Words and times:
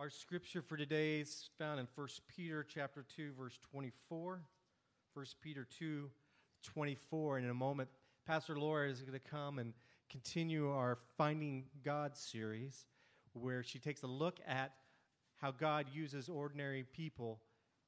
Our 0.00 0.08
scripture 0.08 0.62
for 0.62 0.78
today 0.78 1.20
is 1.20 1.50
found 1.58 1.78
in 1.78 1.86
1 1.94 2.08
Peter 2.26 2.64
chapter 2.66 3.04
2 3.16 3.32
verse 3.38 3.58
24. 3.70 4.40
1 5.12 5.26
Peter 5.42 5.68
2 5.78 6.08
24 6.64 7.36
and 7.36 7.44
in 7.44 7.50
a 7.50 7.54
moment 7.54 7.90
Pastor 8.26 8.58
Laura 8.58 8.88
is 8.88 9.02
going 9.02 9.12
to 9.12 9.18
come 9.18 9.58
and 9.58 9.74
continue 10.08 10.70
our 10.70 10.96
Finding 11.18 11.66
God 11.84 12.16
series 12.16 12.86
where 13.34 13.62
she 13.62 13.78
takes 13.78 14.02
a 14.02 14.06
look 14.06 14.40
at 14.48 14.72
how 15.36 15.50
God 15.50 15.84
uses 15.92 16.30
ordinary 16.30 16.82
people 16.82 17.42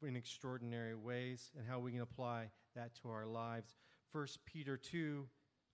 in 0.06 0.14
extraordinary 0.14 0.94
ways 0.94 1.50
and 1.56 1.66
how 1.66 1.79
we 1.79 1.92
can 1.92 2.02
apply 2.02 2.50
that 2.76 2.94
to 2.96 3.08
our 3.08 3.24
lives. 3.24 3.74
1 4.12 4.26
Peter 4.44 4.76
2 4.76 5.26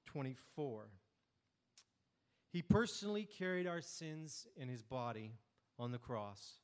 24. 0.07 0.89
He 2.53 2.63
personally 2.63 3.25
carried 3.25 3.67
our 3.67 3.81
sins 3.81 4.47
in 4.57 4.69
his 4.69 4.85
body 4.85 5.33
on 5.79 5.93
the 5.93 5.99
cross 5.99 6.55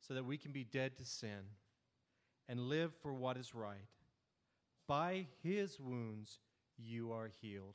so 0.00 0.14
that 0.14 0.24
we 0.24 0.36
can 0.36 0.52
be 0.52 0.64
dead 0.64 0.96
to 0.98 1.04
sin 1.04 1.50
and 2.48 2.60
live 2.60 2.92
for 3.02 3.12
what 3.12 3.36
is 3.36 3.54
right. 3.54 3.88
By 4.86 5.26
his 5.42 5.80
wounds 5.80 6.38
you 6.78 7.12
are 7.12 7.30
healed. 7.40 7.74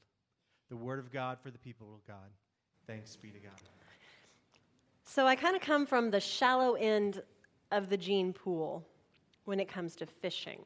The 0.70 0.78
word 0.78 1.00
of 1.00 1.12
God 1.12 1.40
for 1.42 1.52
the 1.52 1.58
people 1.58 1.94
of 1.94 2.06
God. 2.08 2.30
Thanks 2.88 3.16
be 3.16 3.30
to 3.30 3.40
God. 3.40 3.52
So 5.04 5.28
I 5.28 5.36
kind 5.36 5.56
of 5.56 5.62
come 5.62 5.86
from 5.86 6.10
the 6.10 6.20
shallow 6.20 6.76
end 6.76 7.22
of 7.72 7.90
the 7.90 7.98
gene 7.98 8.32
pool 8.32 8.86
when 9.46 9.60
it 9.60 9.68
comes 9.68 9.96
to 9.98 10.06
fishing, 10.06 10.64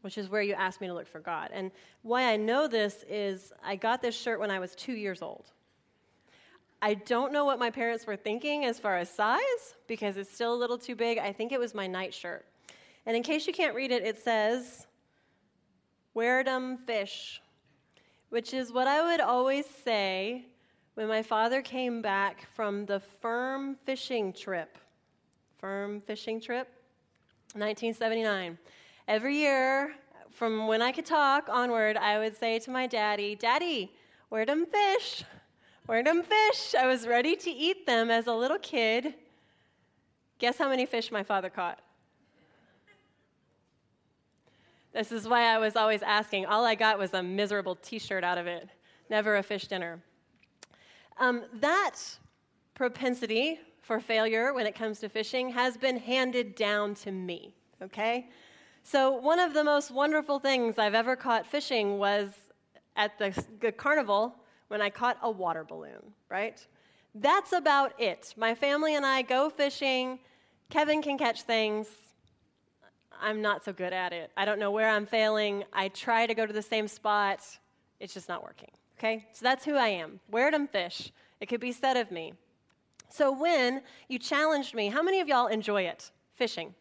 which 0.00 0.16
is 0.16 0.30
where 0.30 0.42
you 0.42 0.54
asked 0.54 0.80
me 0.80 0.86
to 0.86 0.94
look 0.94 1.06
for 1.06 1.20
God. 1.20 1.50
And 1.52 1.70
why 2.02 2.32
I 2.32 2.36
know 2.36 2.66
this 2.66 3.04
is 3.08 3.52
I 3.62 3.76
got 3.76 4.00
this 4.00 4.18
shirt 4.18 4.40
when 4.40 4.50
I 4.50 4.58
was 4.58 4.74
two 4.74 4.94
years 4.94 5.20
old. 5.20 5.52
I 6.84 6.94
don't 6.94 7.32
know 7.32 7.44
what 7.44 7.60
my 7.60 7.70
parents 7.70 8.08
were 8.08 8.16
thinking 8.16 8.64
as 8.64 8.80
far 8.80 8.98
as 8.98 9.08
size 9.08 9.76
because 9.86 10.16
it's 10.16 10.34
still 10.34 10.52
a 10.52 10.56
little 10.56 10.76
too 10.76 10.96
big. 10.96 11.16
I 11.16 11.32
think 11.32 11.52
it 11.52 11.60
was 11.60 11.74
my 11.74 11.86
nightshirt. 11.86 12.44
And 13.06 13.16
in 13.16 13.22
case 13.22 13.46
you 13.46 13.52
can't 13.52 13.76
read 13.76 13.92
it, 13.92 14.02
it 14.02 14.18
says, 14.18 14.88
Where 16.12 16.42
them 16.42 16.78
fish, 16.78 17.40
which 18.30 18.52
is 18.52 18.72
what 18.72 18.88
I 18.88 19.00
would 19.00 19.20
always 19.20 19.64
say 19.84 20.46
when 20.94 21.06
my 21.06 21.22
father 21.22 21.62
came 21.62 22.02
back 22.02 22.48
from 22.52 22.84
the 22.84 22.98
firm 22.98 23.76
fishing 23.86 24.32
trip. 24.32 24.76
Firm 25.58 26.00
fishing 26.00 26.40
trip, 26.40 26.66
1979. 27.54 28.58
Every 29.06 29.36
year, 29.36 29.94
from 30.30 30.66
when 30.66 30.82
I 30.82 30.90
could 30.90 31.06
talk 31.06 31.48
onward, 31.48 31.96
I 31.96 32.18
would 32.18 32.36
say 32.36 32.58
to 32.58 32.72
my 32.72 32.88
daddy, 32.88 33.36
Daddy, 33.36 33.92
them 34.30 34.66
fish? 34.66 35.22
Where 35.86 36.02
them 36.02 36.22
fish? 36.22 36.74
I 36.78 36.86
was 36.86 37.06
ready 37.06 37.34
to 37.36 37.50
eat 37.50 37.86
them 37.86 38.10
as 38.10 38.28
a 38.28 38.32
little 38.32 38.58
kid. 38.58 39.14
Guess 40.38 40.58
how 40.58 40.68
many 40.68 40.86
fish 40.86 41.10
my 41.10 41.22
father 41.22 41.50
caught? 41.50 41.80
This 44.92 45.10
is 45.10 45.26
why 45.26 45.54
I 45.54 45.58
was 45.58 45.74
always 45.74 46.02
asking. 46.02 46.46
All 46.46 46.64
I 46.64 46.74
got 46.74 46.98
was 46.98 47.14
a 47.14 47.22
miserable 47.22 47.76
t 47.76 47.98
shirt 47.98 48.22
out 48.22 48.38
of 48.38 48.46
it, 48.46 48.68
never 49.10 49.36
a 49.36 49.42
fish 49.42 49.66
dinner. 49.66 50.00
Um, 51.18 51.44
that 51.54 51.96
propensity 52.74 53.58
for 53.80 53.98
failure 54.00 54.54
when 54.54 54.66
it 54.66 54.74
comes 54.74 55.00
to 55.00 55.08
fishing 55.08 55.50
has 55.50 55.76
been 55.76 55.96
handed 55.96 56.54
down 56.54 56.94
to 56.96 57.10
me, 57.10 57.54
okay? 57.82 58.28
So, 58.84 59.12
one 59.12 59.40
of 59.40 59.54
the 59.54 59.64
most 59.64 59.90
wonderful 59.90 60.38
things 60.38 60.78
I've 60.78 60.94
ever 60.94 61.16
caught 61.16 61.46
fishing 61.46 61.98
was 61.98 62.30
at 62.96 63.18
the, 63.18 63.44
the 63.60 63.72
carnival 63.72 64.36
when 64.72 64.80
I 64.80 64.88
caught 64.88 65.18
a 65.20 65.30
water 65.30 65.64
balloon, 65.64 66.14
right? 66.30 66.66
That's 67.14 67.52
about 67.52 67.92
it. 68.00 68.32
My 68.38 68.54
family 68.54 68.96
and 68.96 69.04
I 69.04 69.20
go 69.20 69.50
fishing. 69.50 70.18
Kevin 70.70 71.02
can 71.02 71.18
catch 71.18 71.42
things. 71.42 71.88
I'm 73.20 73.42
not 73.42 73.62
so 73.62 73.74
good 73.74 73.92
at 73.92 74.14
it. 74.14 74.30
I 74.34 74.46
don't 74.46 74.58
know 74.58 74.70
where 74.70 74.88
I'm 74.88 75.04
failing. 75.04 75.64
I 75.74 75.88
try 75.88 76.26
to 76.26 76.34
go 76.34 76.46
to 76.46 76.54
the 76.54 76.62
same 76.62 76.88
spot. 76.88 77.40
It's 78.00 78.14
just 78.14 78.30
not 78.30 78.42
working. 78.42 78.70
Okay? 78.98 79.26
So 79.34 79.44
that's 79.44 79.62
who 79.62 79.74
I 79.74 79.88
am. 79.88 80.20
Them 80.32 80.66
fish. 80.66 81.12
It 81.38 81.50
could 81.50 81.60
be 81.60 81.72
said 81.72 81.98
of 81.98 82.10
me. 82.10 82.32
So 83.10 83.30
when 83.30 83.82
you 84.08 84.18
challenged 84.18 84.74
me, 84.74 84.88
how 84.88 85.02
many 85.02 85.20
of 85.20 85.28
y'all 85.28 85.48
enjoy 85.48 85.82
it? 85.82 86.10
Fishing. 86.34 86.74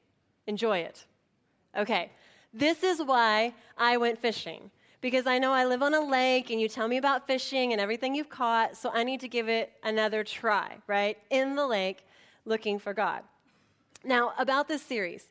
Enjoy 0.47 0.77
it. 0.77 1.05
Okay. 1.77 2.09
This 2.53 2.83
is 2.83 3.03
why 3.03 3.53
I 3.77 3.97
went 3.97 4.17
fishing 4.17 4.71
because 5.01 5.25
I 5.25 5.39
know 5.39 5.51
I 5.51 5.65
live 5.65 5.81
on 5.81 5.93
a 5.93 5.99
lake 5.99 6.51
and 6.51 6.61
you 6.61 6.69
tell 6.69 6.87
me 6.87 6.97
about 6.97 7.27
fishing 7.27 7.71
and 7.71 7.81
everything 7.81 8.15
you've 8.15 8.29
caught, 8.29 8.77
so 8.77 8.91
I 8.93 9.03
need 9.03 9.19
to 9.21 9.27
give 9.27 9.49
it 9.49 9.73
another 9.83 10.23
try, 10.23 10.77
right? 10.87 11.17
In 11.31 11.55
the 11.55 11.65
lake, 11.65 12.05
looking 12.45 12.79
for 12.79 12.93
God. 12.93 13.23
Now, 14.03 14.33
about 14.37 14.67
this 14.67 14.81
series, 14.81 15.25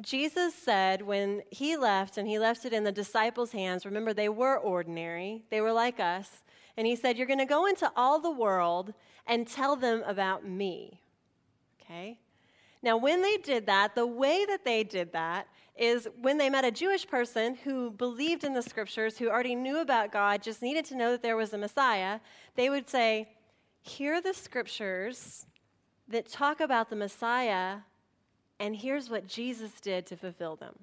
Jesus 0.00 0.54
said 0.54 1.02
when 1.02 1.42
he 1.50 1.76
left 1.76 2.18
and 2.18 2.28
he 2.28 2.38
left 2.38 2.64
it 2.64 2.72
in 2.72 2.84
the 2.84 2.92
disciples' 2.92 3.52
hands, 3.52 3.84
remember, 3.84 4.12
they 4.12 4.28
were 4.28 4.58
ordinary, 4.58 5.42
they 5.50 5.60
were 5.60 5.72
like 5.72 5.98
us, 5.98 6.42
and 6.76 6.86
he 6.86 6.94
said, 6.94 7.16
You're 7.16 7.26
going 7.26 7.40
to 7.40 7.44
go 7.44 7.66
into 7.66 7.90
all 7.96 8.20
the 8.20 8.30
world 8.30 8.94
and 9.26 9.46
tell 9.46 9.74
them 9.74 10.02
about 10.06 10.46
me. 10.46 11.00
Okay? 11.82 12.18
Now, 12.82 12.96
when 12.96 13.22
they 13.22 13.36
did 13.38 13.66
that, 13.66 13.94
the 13.94 14.06
way 14.06 14.44
that 14.46 14.64
they 14.64 14.84
did 14.84 15.12
that 15.12 15.48
is 15.78 16.08
when 16.20 16.38
they 16.38 16.50
met 16.50 16.64
a 16.64 16.70
Jewish 16.70 17.06
person 17.06 17.54
who 17.54 17.90
believed 17.90 18.44
in 18.44 18.52
the 18.52 18.62
scriptures, 18.62 19.16
who 19.16 19.28
already 19.28 19.54
knew 19.54 19.80
about 19.80 20.12
God, 20.12 20.42
just 20.42 20.60
needed 20.60 20.84
to 20.86 20.96
know 20.96 21.12
that 21.12 21.22
there 21.22 21.36
was 21.36 21.52
a 21.52 21.58
Messiah, 21.58 22.20
they 22.56 22.68
would 22.68 22.88
say, 22.88 23.28
Here 23.82 24.20
the 24.20 24.34
scriptures 24.34 25.46
that 26.08 26.28
talk 26.28 26.60
about 26.60 26.90
the 26.90 26.96
Messiah, 26.96 27.78
and 28.58 28.74
here's 28.74 29.08
what 29.08 29.26
Jesus 29.26 29.72
did 29.80 30.06
to 30.06 30.16
fulfill 30.16 30.56
them. 30.56 30.74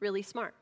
Really 0.00 0.22
smart. 0.22 0.54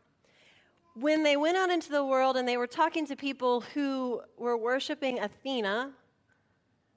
When 0.95 1.23
they 1.23 1.37
went 1.37 1.57
out 1.57 1.71
into 1.71 1.91
the 1.91 2.05
world 2.05 2.37
and 2.37 2.47
they 2.47 2.57
were 2.57 2.67
talking 2.67 3.07
to 3.07 3.17
people 3.17 3.61
who 3.73 4.21
were 4.37 4.57
worshiping 4.57 5.21
Athena, 5.21 5.93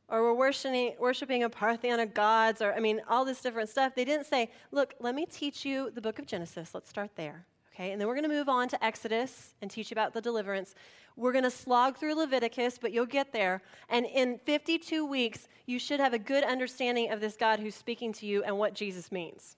or 0.09 0.21
were 0.21 0.35
worshiping, 0.35 0.93
worshiping 0.99 1.43
a 1.43 1.49
pantheon 1.49 1.99
of 1.99 2.13
gods, 2.13 2.61
or 2.61 2.73
I 2.73 2.79
mean, 2.79 3.01
all 3.09 3.25
this 3.25 3.41
different 3.41 3.69
stuff. 3.69 3.95
They 3.95 4.05
didn't 4.05 4.25
say, 4.25 4.51
Look, 4.71 4.93
let 4.99 5.15
me 5.15 5.25
teach 5.25 5.65
you 5.65 5.91
the 5.91 6.01
book 6.01 6.19
of 6.19 6.25
Genesis. 6.25 6.73
Let's 6.73 6.89
start 6.89 7.11
there. 7.15 7.45
Okay, 7.73 7.91
and 7.91 7.99
then 7.99 8.07
we're 8.07 8.15
going 8.15 8.29
to 8.29 8.33
move 8.33 8.47
on 8.47 8.69
to 8.69 8.83
Exodus 8.83 9.53
and 9.61 9.69
teach 9.69 9.91
you 9.91 9.95
about 9.95 10.13
the 10.13 10.21
deliverance. 10.21 10.75
We're 11.17 11.33
going 11.33 11.43
to 11.43 11.51
slog 11.51 11.97
through 11.97 12.15
Leviticus, 12.15 12.77
but 12.77 12.93
you'll 12.93 13.05
get 13.05 13.33
there. 13.33 13.61
And 13.89 14.05
in 14.05 14.39
52 14.45 15.05
weeks, 15.05 15.49
you 15.65 15.77
should 15.77 15.99
have 15.99 16.13
a 16.13 16.19
good 16.19 16.45
understanding 16.45 17.11
of 17.11 17.19
this 17.19 17.35
God 17.35 17.59
who's 17.59 17.75
speaking 17.75 18.13
to 18.13 18.25
you 18.25 18.43
and 18.43 18.57
what 18.57 18.75
Jesus 18.75 19.11
means. 19.11 19.57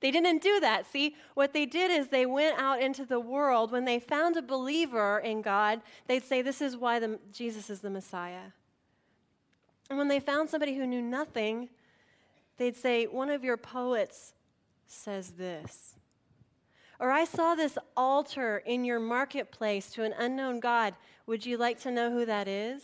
They 0.00 0.10
didn't 0.10 0.42
do 0.42 0.60
that. 0.60 0.86
See, 0.86 1.16
what 1.34 1.52
they 1.52 1.66
did 1.66 1.90
is 1.90 2.08
they 2.08 2.26
went 2.26 2.58
out 2.58 2.80
into 2.80 3.04
the 3.04 3.18
world. 3.18 3.72
When 3.72 3.84
they 3.84 3.98
found 3.98 4.36
a 4.36 4.42
believer 4.42 5.18
in 5.18 5.42
God, 5.42 5.80
they'd 6.06 6.24
say, 6.24 6.42
This 6.42 6.60
is 6.60 6.76
why 6.76 6.98
the, 6.98 7.18
Jesus 7.32 7.70
is 7.70 7.80
the 7.80 7.90
Messiah. 7.90 8.52
And 9.88 9.98
when 9.98 10.08
they 10.08 10.20
found 10.20 10.48
somebody 10.48 10.76
who 10.76 10.86
knew 10.86 11.02
nothing, 11.02 11.68
they'd 12.56 12.76
say, 12.76 13.06
One 13.06 13.30
of 13.30 13.44
your 13.44 13.56
poets 13.56 14.34
says 14.86 15.32
this. 15.32 15.96
Or 17.00 17.10
I 17.10 17.24
saw 17.24 17.54
this 17.54 17.76
altar 17.96 18.62
in 18.64 18.84
your 18.84 19.00
marketplace 19.00 19.90
to 19.90 20.04
an 20.04 20.14
unknown 20.18 20.60
God. 20.60 20.94
Would 21.26 21.44
you 21.44 21.56
like 21.56 21.80
to 21.80 21.90
know 21.90 22.10
who 22.10 22.24
that 22.24 22.48
is? 22.48 22.82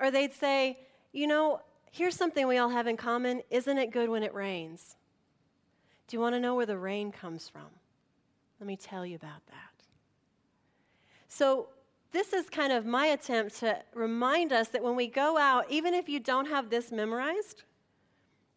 Or 0.00 0.10
they'd 0.10 0.32
say, 0.32 0.78
You 1.12 1.26
know, 1.26 1.60
here's 1.92 2.16
something 2.16 2.46
we 2.46 2.58
all 2.58 2.70
have 2.70 2.86
in 2.86 2.96
common. 2.96 3.42
Isn't 3.50 3.78
it 3.78 3.90
good 3.92 4.08
when 4.08 4.22
it 4.22 4.34
rains? 4.34 4.96
Do 6.08 6.16
you 6.16 6.20
want 6.20 6.34
to 6.34 6.40
know 6.40 6.54
where 6.54 6.66
the 6.66 6.76
rain 6.76 7.12
comes 7.12 7.48
from? 7.48 7.68
Let 8.60 8.66
me 8.66 8.76
tell 8.76 9.06
you 9.06 9.16
about 9.16 9.46
that. 9.46 9.84
So, 11.28 11.68
this 12.14 12.32
is 12.32 12.48
kind 12.48 12.72
of 12.72 12.86
my 12.86 13.06
attempt 13.06 13.58
to 13.58 13.76
remind 13.92 14.52
us 14.52 14.68
that 14.68 14.84
when 14.84 14.94
we 14.94 15.08
go 15.08 15.36
out, 15.36 15.66
even 15.68 15.92
if 15.94 16.08
you 16.08 16.20
don't 16.20 16.46
have 16.46 16.70
this 16.70 16.92
memorized, 16.92 17.64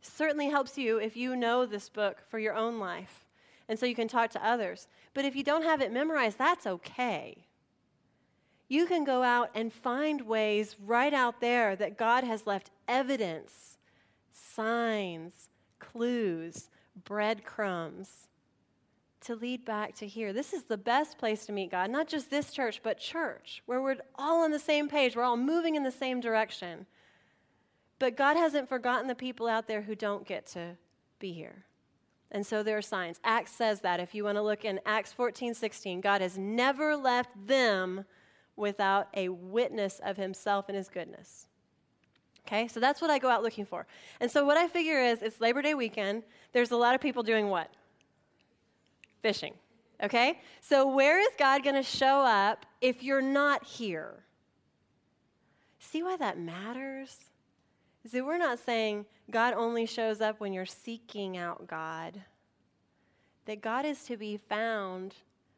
certainly 0.02 0.48
helps 0.48 0.78
you 0.78 1.00
if 1.00 1.18
you 1.18 1.36
know 1.36 1.66
this 1.66 1.90
book 1.90 2.22
for 2.30 2.38
your 2.38 2.54
own 2.54 2.80
life. 2.80 3.26
And 3.68 3.78
so 3.78 3.88
you 3.88 3.96
can 3.96 4.08
talk 4.08 4.30
to 4.32 4.48
others. 4.48 4.88
But 5.16 5.26
if 5.26 5.36
you 5.36 5.44
don't 5.44 5.64
have 5.64 5.82
it 5.82 5.92
memorized, 5.92 6.38
that's 6.38 6.68
okay. 6.68 7.48
You 8.70 8.86
can 8.86 9.04
go 9.04 9.24
out 9.24 9.50
and 9.56 9.74
find 9.74 10.22
ways 10.22 10.76
right 10.86 11.14
out 11.14 11.42
there 11.42 11.76
that 11.76 11.98
God 11.98 12.24
has 12.24 12.46
left 12.46 12.70
evidence, 12.88 13.80
signs, 14.32 15.50
clues, 15.80 16.70
breadcrumbs 17.06 18.27
to 19.28 19.36
lead 19.36 19.64
back 19.66 19.94
to 19.96 20.08
here. 20.08 20.34
This 20.34 20.54
is 20.54 20.64
the 20.64 20.78
best 20.78 21.18
place 21.18 21.46
to 21.46 21.52
meet 21.52 21.72
God, 21.72 21.90
not 21.90 22.08
just 22.08 22.30
this 22.30 22.52
church, 22.52 22.82
but 22.82 22.98
church, 22.98 23.62
where 23.66 23.82
we're 23.82 23.98
all 24.16 24.44
on 24.44 24.52
the 24.52 24.60
same 24.60 24.88
page, 24.90 25.16
we're 25.16 25.24
all 25.24 25.38
moving 25.38 25.76
in 25.76 25.84
the 25.84 25.92
same 25.92 26.20
direction. 26.20 26.86
But 28.00 28.16
God 28.16 28.38
hasn't 28.38 28.70
forgotten 28.70 29.08
the 29.08 29.16
people 29.16 29.48
out 29.48 29.68
there 29.68 29.82
who 29.82 29.96
don't 29.96 30.26
get 30.26 30.48
to 30.48 30.78
be 31.20 31.34
here. 31.34 31.66
And 32.32 32.46
so 32.46 32.64
there 32.64 32.78
are 32.78 32.82
signs. 32.82 33.20
Acts 33.24 33.52
says 33.52 33.82
that. 33.82 34.00
If 34.00 34.14
you 34.14 34.24
want 34.24 34.38
to 34.38 34.42
look 34.42 34.66
in 34.66 34.80
Acts 34.86 35.14
14, 35.14 35.54
16, 35.54 36.02
God 36.02 36.22
has 36.22 36.38
never 36.38 36.96
left 36.96 37.32
them 37.48 38.06
without 38.56 39.08
a 39.14 39.30
witness 39.30 40.00
of 40.04 40.18
himself 40.18 40.66
and 40.68 40.78
his 40.78 40.90
goodness. 40.90 41.48
Okay, 42.46 42.68
so 42.68 42.80
that's 42.80 43.02
what 43.02 43.10
I 43.10 43.20
go 43.20 43.30
out 43.30 43.44
looking 43.44 43.66
for. 43.66 43.86
And 44.22 44.32
so 44.32 44.46
what 44.46 44.58
I 44.58 44.68
figure 44.68 45.00
is 45.00 45.22
it's 45.22 45.42
Labor 45.42 45.62
Day 45.62 45.74
weekend. 45.74 46.24
There's 46.54 46.72
a 46.72 46.78
lot 46.78 46.96
of 46.96 47.02
people 47.02 47.24
doing 47.24 47.50
what? 47.50 47.70
Fishing. 49.28 49.56
Okay? 50.02 50.40
So 50.62 50.88
where 50.88 51.20
is 51.20 51.28
God 51.38 51.62
going 51.62 51.76
to 51.76 51.84
show 51.84 52.22
up 52.22 52.66
if 52.80 53.04
you're 53.04 53.22
not 53.22 53.66
here? 53.66 54.24
See 55.80 56.02
why 56.02 56.16
that 56.16 56.40
matters? 56.40 57.18
That 58.10 58.26
we're 58.26 58.38
not 58.38 58.58
saying 58.58 59.06
God 59.30 59.54
only 59.54 59.86
shows 59.86 60.22
up 60.22 60.40
when 60.40 60.54
you're 60.54 60.66
seeking 60.66 61.36
out 61.36 61.68
God. 61.68 62.22
That 63.48 63.60
God 63.60 63.84
is 63.84 64.02
to 64.06 64.16
be 64.16 64.38
found, 64.38 65.16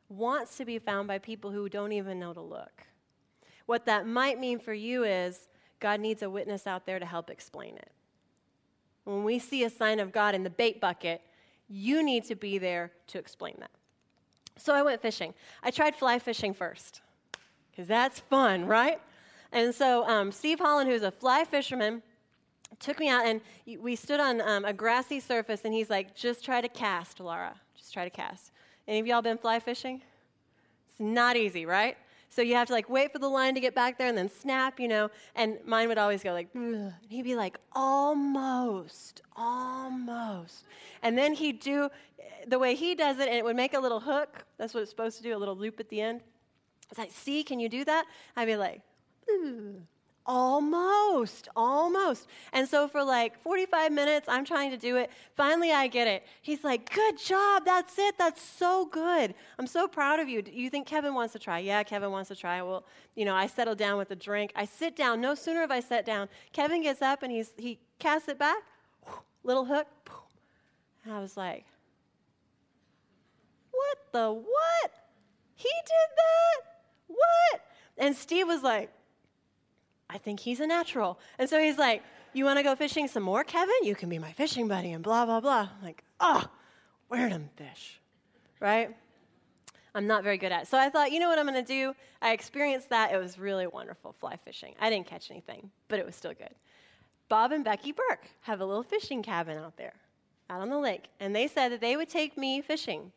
wants 0.10 0.57
to 0.57 0.65
be 0.65 0.80
found 0.80 1.07
by 1.07 1.19
people 1.19 1.51
who 1.51 1.69
don't 1.69 1.92
even 1.92 2.19
know 2.19 2.33
to 2.33 2.42
look. 2.42 2.88
What 3.68 3.86
that 3.86 4.07
might 4.07 4.39
mean 4.39 4.57
for 4.57 4.74
you 4.74 5.04
is 5.04 5.48
God 5.80 6.00
needs 6.00 6.24
a 6.24 6.30
witness 6.31 6.65
out 6.65 6.88
there 6.88 6.98
to 6.98 7.06
help 7.06 7.30
explain 7.30 7.75
it. 7.75 7.92
When 9.04 9.24
we 9.24 9.38
see 9.38 9.63
a 9.63 9.69
sign 9.69 10.00
of 10.00 10.12
God 10.12 10.33
in 10.33 10.42
the 10.42 10.50
bait 10.50 10.81
bucket, 10.81 11.22
you 11.69 12.04
need 12.04 12.24
to 12.25 12.36
be 12.36 12.57
there 12.57 12.92
to 13.07 13.19
explain 13.19 13.56
that. 13.60 13.71
So 14.57 14.74
I 14.74 14.81
went 14.81 15.01
fishing. 15.01 15.33
I 15.63 15.71
tried 15.71 15.95
fly 15.95 16.19
fishing 16.19 16.54
first, 16.54 17.01
because 17.71 17.88
that's 17.88 18.19
fun, 18.19 18.66
right? 18.66 19.00
And 19.51 19.74
so 19.74 20.06
um, 20.07 20.31
Steve 20.31 20.60
Holland, 20.60 20.89
who's 20.89 21.04
a 21.04 21.12
fly 21.12 21.45
fisherman, 21.45 22.01
took 22.80 23.00
me 23.00 23.10
out 23.10 23.25
and 23.25 23.42
we 23.80 23.95
stood 23.95 24.19
on 24.19 24.42
um, 24.42 24.66
a 24.66 24.74
grassy 24.74 25.19
surface, 25.19 25.62
and 25.66 25.74
he's 25.74 25.89
like, 25.89 26.16
just 26.16 26.44
try 26.44 26.62
to 26.62 26.69
cast, 26.69 27.19
Laura. 27.19 27.56
Just 27.75 27.94
try 27.94 28.04
to 28.04 28.10
cast. 28.10 28.51
Any 28.88 29.00
of 29.00 29.07
y'all 29.07 29.22
been 29.22 29.38
fly 29.38 29.60
fishing? 29.60 30.01
It's 30.89 31.00
not 31.00 31.36
easy, 31.36 31.65
right? 31.65 31.98
So 32.29 32.41
you 32.41 32.55
have 32.55 32.67
to 32.67 32.73
like 32.73 32.89
wait 32.89 33.11
for 33.11 33.19
the 33.19 33.27
line 33.27 33.55
to 33.55 33.59
get 33.59 33.73
back 33.73 33.97
there 33.97 34.07
and 34.07 34.17
then 34.17 34.29
snap, 34.29 34.79
you 34.79 34.87
know. 34.87 35.09
And 35.35 35.57
mine 35.65 35.87
would 35.87 35.97
always 35.97 36.23
go 36.23 36.31
like, 36.31 36.49
and 36.53 36.93
he'd 37.09 37.23
be 37.23 37.35
like, 37.35 37.57
almost, 37.73 39.21
almost. 39.35 40.63
And 41.01 41.17
then 41.17 41.33
he'd 41.33 41.59
do 41.59 41.89
the 42.47 42.59
way 42.59 42.75
he 42.75 42.95
does 42.95 43.19
it, 43.19 43.27
and 43.27 43.37
it 43.37 43.43
would 43.43 43.55
make 43.55 43.73
a 43.73 43.79
little 43.79 43.99
hook. 43.99 44.45
That's 44.57 44.73
what 44.73 44.81
it's 44.81 44.89
supposed 44.89 45.17
to 45.17 45.23
do, 45.23 45.35
a 45.35 45.37
little 45.37 45.55
loop 45.55 45.79
at 45.79 45.89
the 45.89 46.01
end. 46.01 46.21
It's 46.89 46.97
like, 46.97 47.11
see, 47.11 47.43
can 47.43 47.59
you 47.59 47.69
do 47.69 47.83
that? 47.85 48.05
I'd 48.35 48.45
be 48.45 48.55
like, 48.55 48.81
Almost, 50.25 51.48
almost. 51.56 52.27
And 52.54 52.68
so 52.68 52.88
for 52.88 53.04
like 53.04 53.42
45 53.42 53.92
minutes, 53.92 54.27
I'm 54.30 54.45
trying 54.45 54.69
to 54.71 54.77
do 54.77 54.98
it. 54.98 55.10
Finally, 55.36 55.71
I 55.71 55.88
get 55.88 56.07
it. 56.07 56.24
He's 56.42 56.63
like, 56.63 56.94
Good 56.94 57.18
job. 57.18 57.66
That's 57.66 57.98
it. 57.98 58.16
That's 58.18 58.42
so 58.42 58.86
good. 58.86 59.33
I'm 59.57 59.66
so 59.66 59.88
proud 59.88 60.19
of 60.19 60.30
you. 60.30 60.42
Do 60.42 60.51
you 60.51 60.69
think 60.69 60.86
Kevin 60.86 61.13
wants 61.13 61.33
to 61.33 61.39
try? 61.39 61.60
Yeah, 61.60 61.81
Kevin 61.83 62.12
wants 62.12 62.27
to 62.30 62.36
try. 62.36 62.62
Well, 62.62 62.86
you 63.16 63.25
know, 63.25 63.33
I 63.33 63.48
settle 63.48 63.75
down 63.75 63.98
with 63.98 64.12
a 64.12 64.16
drink. 64.16 64.51
I 64.56 64.66
sit 64.66 64.95
down. 64.95 65.19
No 65.19 65.33
sooner 65.33 65.62
have 65.62 65.71
I 65.71 65.80
sat 65.80 66.06
down, 66.06 66.30
Kevin 66.54 66.83
gets 66.83 67.01
up 67.01 67.24
and 67.24 67.31
he's, 67.31 67.54
he 67.57 67.80
casts 67.98 68.30
it 68.30 68.38
back. 68.38 68.62
Little 69.44 69.65
hook. 69.65 69.88
And 71.06 71.13
I 71.13 71.22
was 71.22 71.38
like, 71.38 71.65
What 73.72 73.98
the 74.12 74.31
what? 74.33 74.92
He 75.56 75.69
did 75.69 76.10
that? 76.18 76.62
What? 77.07 77.62
And 77.98 78.15
Steve 78.15 78.48
was 78.48 78.63
like, 78.63 78.92
I 80.09 80.17
think 80.17 80.39
he's 80.39 80.59
a 80.59 80.67
natural. 80.67 81.19
And 81.38 81.50
so 81.50 81.59
he's 81.59 81.77
like, 81.77 82.03
You 82.33 82.45
want 82.45 82.57
to 82.57 82.63
go 82.63 82.75
fishing 82.75 83.07
some 83.07 83.23
more, 83.23 83.44
Kevin? 83.44 83.75
You 83.83 83.95
can 83.95 84.09
be 84.09 84.19
my 84.19 84.31
fishing 84.31 84.67
buddy, 84.67 84.91
and 84.91 85.03
blah, 85.03 85.25
blah, 85.25 85.39
blah. 85.39 85.69
I'm 85.77 85.85
like, 85.85 86.03
Oh, 86.19 86.45
where'd 87.07 87.31
him 87.31 87.50
fish? 87.56 88.00
Right? 88.59 88.95
I'm 89.95 90.07
not 90.07 90.23
very 90.23 90.38
good 90.38 90.51
at 90.51 90.63
it. 90.63 90.67
So 90.67 90.77
I 90.77 90.89
thought, 90.89 91.11
you 91.11 91.19
know 91.19 91.29
what 91.29 91.39
I'm 91.39 91.47
going 91.47 91.63
to 91.63 91.67
do? 91.67 91.94
I 92.21 92.33
experienced 92.33 92.89
that. 92.89 93.11
It 93.11 93.17
was 93.17 93.39
really 93.39 93.67
wonderful 93.67 94.13
fly 94.19 94.38
fishing. 94.38 94.75
I 94.79 94.89
didn't 94.89 95.07
catch 95.07 95.31
anything, 95.31 95.71
but 95.88 96.00
it 96.00 96.06
was 96.06 96.15
still 96.15 96.33
good. 96.33 96.53
Bob 97.27 97.51
and 97.51 97.63
Becky 97.63 97.91
Burke 97.91 98.27
have 98.41 98.62
a 98.62 98.65
little 98.65 98.83
fishing 98.83 99.23
cabin 99.23 99.57
out 99.57 99.77
there, 99.77 99.94
out 100.50 100.62
on 100.62 100.69
the 100.69 100.77
lake. 100.77 101.05
And 101.19 101.35
they 101.35 101.47
said 101.47 101.71
that 101.71 101.81
they 101.81 101.95
would 101.95 102.09
take 102.09 102.38
me 102.38 102.62
fishing. 102.62 103.12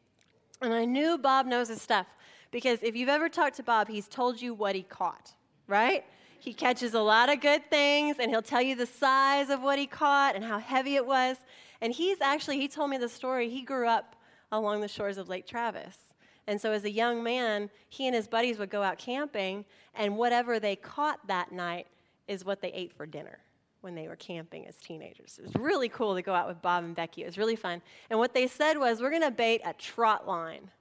And 0.61 0.73
I 0.73 0.85
knew 0.85 1.19
Bob 1.19 1.47
knows 1.47 1.69
his 1.69 1.83
stuff 1.83 2.07
because 2.51 2.79
if 2.83 2.95
you've 2.95 3.09
ever 3.09 3.29
talked 3.29 3.57
to 3.57 3.63
Bob, 3.63 3.89
he's 3.89 4.09
told 4.09 4.41
you 4.41 4.55
what 4.55 4.75
he 4.75 4.83
caught, 4.83 5.33
right? 5.67 6.05
He 6.43 6.53
catches 6.53 6.93
a 6.95 7.01
lot 7.01 7.33
of 7.33 7.41
good 7.41 7.71
things 7.71 8.17
and 8.19 8.29
he'll 8.29 8.43
tell 8.43 8.61
you 8.61 8.75
the 8.75 8.85
size 8.85 9.49
of 9.49 9.63
what 9.63 9.79
he 9.79 9.87
caught 9.87 10.35
and 10.35 10.45
how 10.45 10.59
heavy 10.59 10.97
it 10.97 11.07
was. 11.07 11.37
And 11.81 11.93
he's 11.93 12.21
actually, 12.21 12.59
he 12.59 12.67
told 12.67 12.91
me 12.91 12.99
the 12.99 13.09
story. 13.09 13.49
He 13.49 13.63
grew 13.63 13.87
up 13.87 14.17
along 14.51 14.81
the 14.81 14.89
shores 14.89 15.19
of 15.19 15.29
Lake 15.29 15.47
Travis. 15.47 15.97
And 16.49 16.61
so 16.61 16.73
as 16.73 16.83
a 16.83 16.91
young 16.91 17.23
man, 17.23 17.71
he 17.89 18.09
and 18.09 18.17
his 18.17 18.27
buddies 18.27 18.59
would 18.59 18.71
go 18.71 18.83
out 18.83 18.99
camping, 18.99 19.65
and 19.95 20.17
whatever 20.17 20.59
they 20.59 20.75
caught 20.75 21.25
that 21.29 21.53
night 21.53 21.87
is 22.27 22.45
what 22.45 22.61
they 22.61 22.73
ate 22.73 22.93
for 22.93 23.07
dinner 23.07 23.39
when 23.81 23.95
they 23.95 24.09
were 24.09 24.17
camping 24.17 24.67
as 24.67 24.75
teenagers. 24.79 25.39
It 25.39 25.45
was 25.45 25.55
really 25.55 25.89
cool 25.89 26.17
to 26.17 26.23
go 26.23 26.35
out 26.35 26.49
with 26.49 26.61
Bob 26.61 26.83
and 26.83 26.97
Becky. 26.97 27.23
It 27.23 27.27
was 27.27 27.39
really 27.39 27.55
fun. 27.55 27.81
And 28.11 28.19
what 28.19 28.35
they 28.35 28.49
said 28.49 28.79
was, 28.79 29.01
We're 29.01 29.11
going 29.11 29.23
to 29.23 29.31
bait 29.31 29.61
a 29.65 29.75
trot 29.75 30.27
line. 30.27 30.73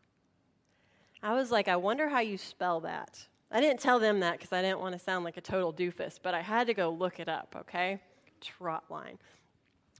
I 1.21 1.35
was 1.35 1.51
like, 1.51 1.67
I 1.67 1.75
wonder 1.75 2.09
how 2.09 2.21
you 2.21 2.39
spell 2.39 2.79
that. 2.79 3.27
I 3.51 3.59
didn't 3.59 3.79
tell 3.79 3.99
them 3.99 4.21
that 4.21 4.33
because 4.33 4.53
I 4.53 4.61
didn't 4.61 4.79
want 4.79 4.93
to 4.93 4.99
sound 4.99 5.25
like 5.25 5.37
a 5.37 5.41
total 5.41 5.73
doofus, 5.73 6.19
but 6.21 6.33
I 6.33 6.41
had 6.41 6.67
to 6.67 6.73
go 6.73 6.89
look 6.89 7.19
it 7.19 7.27
up, 7.27 7.55
okay? 7.59 7.99
Trot 8.39 8.85
line. 8.89 9.17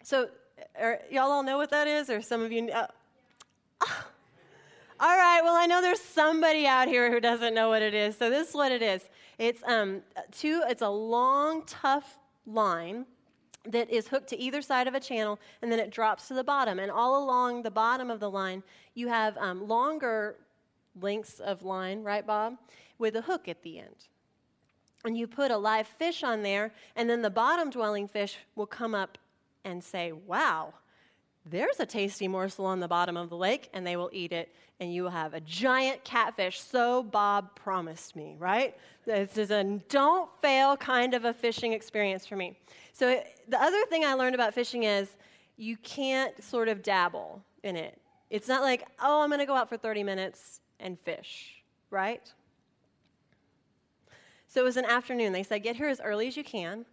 So, 0.04 0.30
are, 0.80 1.00
y'all 1.12 1.32
all 1.32 1.44
know 1.44 1.58
what 1.58 1.70
that 1.72 1.88
is, 1.88 2.10
or 2.10 2.22
some 2.22 2.42
of 2.42 2.52
you? 2.52 2.70
Uh, 2.70 2.88
ah. 3.82 4.08
All 5.00 5.18
right, 5.18 5.42
well, 5.44 5.56
I 5.56 5.66
know 5.66 5.82
there's 5.82 6.00
somebody 6.00 6.68
out 6.68 6.88
here 6.88 7.12
who 7.12 7.20
doesn't 7.20 7.56
know 7.56 7.70
what 7.70 7.82
it 7.82 7.96
is. 7.96 8.16
So, 8.16 8.30
this 8.30 8.50
is 8.50 8.56
what 8.56 8.72
it 8.72 8.84
is 8.84 9.02
it's, 9.40 9.64
um, 9.64 10.04
two, 10.32 10.62
it's 10.68 10.84
a 10.84 10.90
long, 10.90 11.64
tough 11.66 12.20
line 12.46 13.06
that 13.66 13.90
is 13.90 14.08
hooked 14.08 14.30
to 14.30 14.40
either 14.40 14.62
side 14.62 14.88
of 14.88 14.94
a 14.94 15.00
channel, 15.00 15.40
and 15.62 15.72
then 15.72 15.80
it 15.80 15.90
drops 15.90 16.28
to 16.28 16.36
the 16.36 16.44
bottom. 16.44 16.78
And 16.78 16.92
all 16.92 17.24
along 17.24 17.64
the 17.64 17.72
bottom 17.72 18.12
of 18.12 18.20
the 18.20 18.30
line, 18.30 18.62
you 18.94 19.08
have 19.08 19.38
um, 19.38 19.68
longer 19.68 20.36
lengths 21.00 21.40
of 21.40 21.64
line, 21.64 22.04
right, 22.04 22.26
Bob? 22.26 22.58
With 23.02 23.16
a 23.16 23.22
hook 23.22 23.48
at 23.48 23.64
the 23.64 23.80
end. 23.80 24.08
And 25.04 25.18
you 25.18 25.26
put 25.26 25.50
a 25.50 25.58
live 25.58 25.88
fish 25.88 26.24
on 26.24 26.44
there, 26.44 26.72
and 26.96 27.10
then 27.10 27.24
the 27.24 27.32
bottom 27.32 27.72
dwelling 27.72 28.08
fish 28.08 28.38
will 28.56 28.68
come 28.68 28.94
up 28.94 29.18
and 29.66 29.84
say, 29.84 30.12
Wow, 30.12 30.76
there's 31.44 31.80
a 31.80 31.88
tasty 31.88 32.28
morsel 32.28 32.68
on 32.68 32.80
the 32.80 32.88
bottom 32.88 33.18
of 33.18 33.30
the 33.30 33.36
lake, 33.36 33.72
and 33.74 33.88
they 33.88 33.96
will 33.96 34.12
eat 34.14 34.32
it, 34.32 34.54
and 34.80 34.94
you 34.94 35.02
will 35.02 35.10
have 35.10 35.34
a 35.34 35.42
giant 35.42 36.04
catfish. 36.04 36.62
So 36.62 37.02
Bob 37.02 37.56
promised 37.56 38.16
me, 38.16 38.36
right? 38.38 38.78
This 39.08 39.36
is 39.36 39.50
a 39.50 39.64
don't 39.90 40.30
fail 40.40 40.78
kind 40.78 41.16
of 41.16 41.26
a 41.26 41.34
fishing 41.34 41.74
experience 41.74 42.28
for 42.28 42.36
me. 42.36 42.56
So 42.94 43.20
the 43.48 43.60
other 43.60 43.84
thing 43.88 44.06
I 44.06 44.14
learned 44.14 44.36
about 44.36 44.54
fishing 44.54 44.84
is 44.84 45.10
you 45.58 45.76
can't 45.78 46.44
sort 46.44 46.68
of 46.68 46.84
dabble 46.84 47.42
in 47.64 47.76
it. 47.76 48.00
It's 48.30 48.48
not 48.48 48.62
like, 48.62 48.86
oh, 49.02 49.24
I'm 49.24 49.30
going 49.30 49.40
to 49.40 49.48
go 49.48 49.56
out 49.56 49.70
for 49.70 49.78
30 49.78 50.04
minutes 50.04 50.62
and 50.80 51.00
fish, 51.00 51.64
right? 51.90 52.32
So 54.52 54.60
it 54.60 54.66
was 54.66 54.76
an 54.76 54.84
afternoon. 54.84 55.32
They 55.32 55.44
said, 55.44 55.64
get 55.64 55.78
here 55.78 55.88
as 55.88 56.02
early 56.02 56.28
as 56.28 56.36
you 56.36 56.44
can 56.44 56.86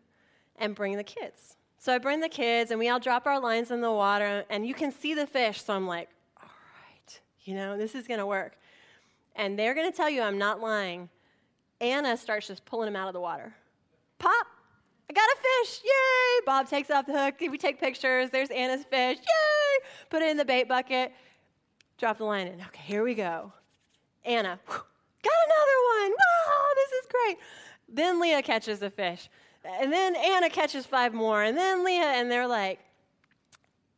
and 0.61 0.77
bring 0.77 0.97
the 0.97 1.03
kids. 1.03 1.57
So 1.77 1.93
I 1.93 1.99
bring 1.99 2.21
the 2.21 2.29
kids, 2.29 2.71
and 2.71 2.79
we 2.79 2.88
all 2.88 3.00
drop 3.00 3.27
our 3.27 3.41
lines 3.41 3.73
in 3.73 3.81
the 3.81 3.91
water, 3.91 4.45
and 4.49 4.65
you 4.65 4.75
can 4.75 4.93
see 4.93 5.12
the 5.12 5.27
fish. 5.27 5.65
So 5.65 5.75
I'm 5.75 5.85
like, 5.85 6.09
all 6.41 6.49
right, 6.49 7.21
you 7.43 7.57
know, 7.57 7.77
this 7.77 7.97
is 7.97 8.07
going 8.07 8.21
to 8.21 8.27
work. 8.27 8.57
And 9.35 9.59
they're 9.59 9.75
going 9.75 9.91
to 9.91 9.97
tell 9.97 10.09
you 10.09 10.23
I'm 10.23 10.38
not 10.38 10.61
lying. 10.61 11.09
Anna 11.81 12.17
starts 12.17 12.47
just 12.47 12.65
pulling 12.65 12.87
them 12.87 12.95
out 12.95 13.09
of 13.09 13.12
the 13.12 13.21
water. 13.21 13.53
Pop, 14.21 14.47
I 15.11 15.12
got 15.12 15.29
a 15.29 15.37
fish, 15.65 15.81
yay! 15.85 16.45
Bob 16.47 16.69
takes 16.69 16.93
off 16.93 17.07
the 17.07 17.12
hook. 17.12 17.35
We 17.41 17.59
take 17.59 17.81
pictures. 17.81 18.31
There's 18.31 18.50
Anna's 18.50 18.85
fish, 18.85 19.19
yay! 19.19 19.88
Put 20.11 20.23
it 20.23 20.31
in 20.31 20.37
the 20.37 20.45
bait 20.45 20.69
bucket. 20.69 21.12
Drop 21.97 22.19
the 22.19 22.25
line 22.25 22.47
in. 22.47 22.61
Okay, 22.61 22.83
here 22.85 23.03
we 23.03 23.17
go. 23.17 23.53
Anna, 24.25 24.61
got 25.23 25.33
another 25.47 26.03
one. 26.03 26.13
Wow, 26.13 26.65
this 26.77 26.93
is 27.01 27.07
great. 27.11 27.39
Then 27.89 28.21
Leah 28.21 28.43
catches 28.43 28.83
a 28.83 28.91
fish. 28.91 29.29
And 29.65 29.93
then 29.93 30.15
Anna 30.17 30.51
catches 30.51 30.87
five 30.87 31.13
more. 31.13 31.43
And 31.43 31.57
then 31.57 31.85
Leah, 31.85 32.13
and 32.17 32.31
they're 32.31 32.47
like, 32.47 32.81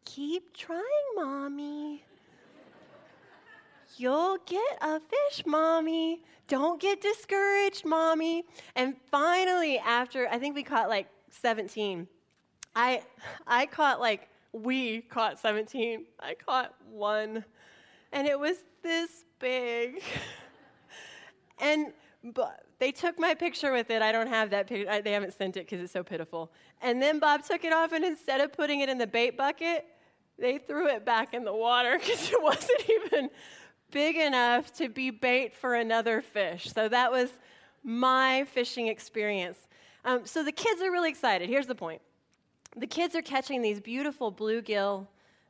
keep 0.05 0.57
trying, 0.57 0.83
mommy. 1.15 2.05
You'll 3.97 4.39
get 4.47 4.79
a 4.81 5.01
fish, 5.01 5.45
mommy. 5.45 6.23
Don't 6.49 6.81
get 6.81 7.01
discouraged, 7.01 7.85
mommy. 7.85 8.45
And 8.75 8.97
finally, 9.11 9.79
after 9.79 10.27
I 10.29 10.39
think 10.39 10.55
we 10.55 10.63
caught 10.63 10.89
like 10.89 11.07
17, 11.31 12.09
I, 12.75 13.03
I 13.47 13.67
caught 13.67 14.01
like, 14.01 14.29
we 14.53 15.03
caught 15.03 15.39
17. 15.39 16.07
I 16.19 16.35
caught 16.35 16.75
one. 16.91 17.45
And 18.13 18.27
it 18.27 18.39
was 18.39 18.57
this 18.83 19.25
big. 19.39 20.03
and 21.61 21.93
but 22.23 22.65
they 22.79 22.93
took 22.93 23.19
my 23.19 23.35
picture 23.35 23.73
with 23.73 23.91
it. 23.91 24.03
I 24.03 24.13
don't 24.13 24.27
have 24.27 24.51
that 24.51 24.67
picture. 24.67 25.01
They 25.03 25.13
haven't 25.13 25.33
sent 25.33 25.57
it 25.57 25.67
because 25.67 25.81
it's 25.81 25.93
so 25.93 26.03
pitiful. 26.03 26.53
And 26.83 27.01
then 27.01 27.19
Bob 27.19 27.45
took 27.45 27.65
it 27.65 27.73
off, 27.73 27.93
and 27.93 28.05
instead 28.05 28.41
of 28.41 28.53
putting 28.53 28.81
it 28.81 28.89
in 28.89 28.99
the 28.99 29.07
bait 29.07 29.37
bucket, 29.37 29.87
they 30.39 30.59
threw 30.59 30.89
it 30.89 31.05
back 31.05 31.35
in 31.35 31.45
the 31.45 31.55
water 31.55 31.99
because 32.01 32.31
it 32.31 32.43
wasn't 32.43 32.83
even 32.89 33.31
big 33.91 34.17
enough 34.17 34.73
to 34.75 34.89
be 34.89 35.11
bait 35.11 35.55
for 35.55 35.75
another 35.75 36.21
fish. 36.21 36.71
So 36.73 36.89
that 36.89 37.11
was 37.11 37.31
my 37.83 38.45
fishing 38.53 38.89
experience. 38.89 39.59
Um, 40.05 40.27
so 40.27 40.43
the 40.43 40.53
kids 40.53 40.81
are 40.83 40.91
really 40.91 41.11
excited. 41.11 41.49
Here's 41.49 41.67
the 41.67 41.75
point 41.75 42.01
the 42.77 42.87
kids 42.87 43.17
are 43.17 43.23
catching 43.23 43.63
these 43.63 43.81
beautiful 43.81 44.33
bluegill. 44.33 45.07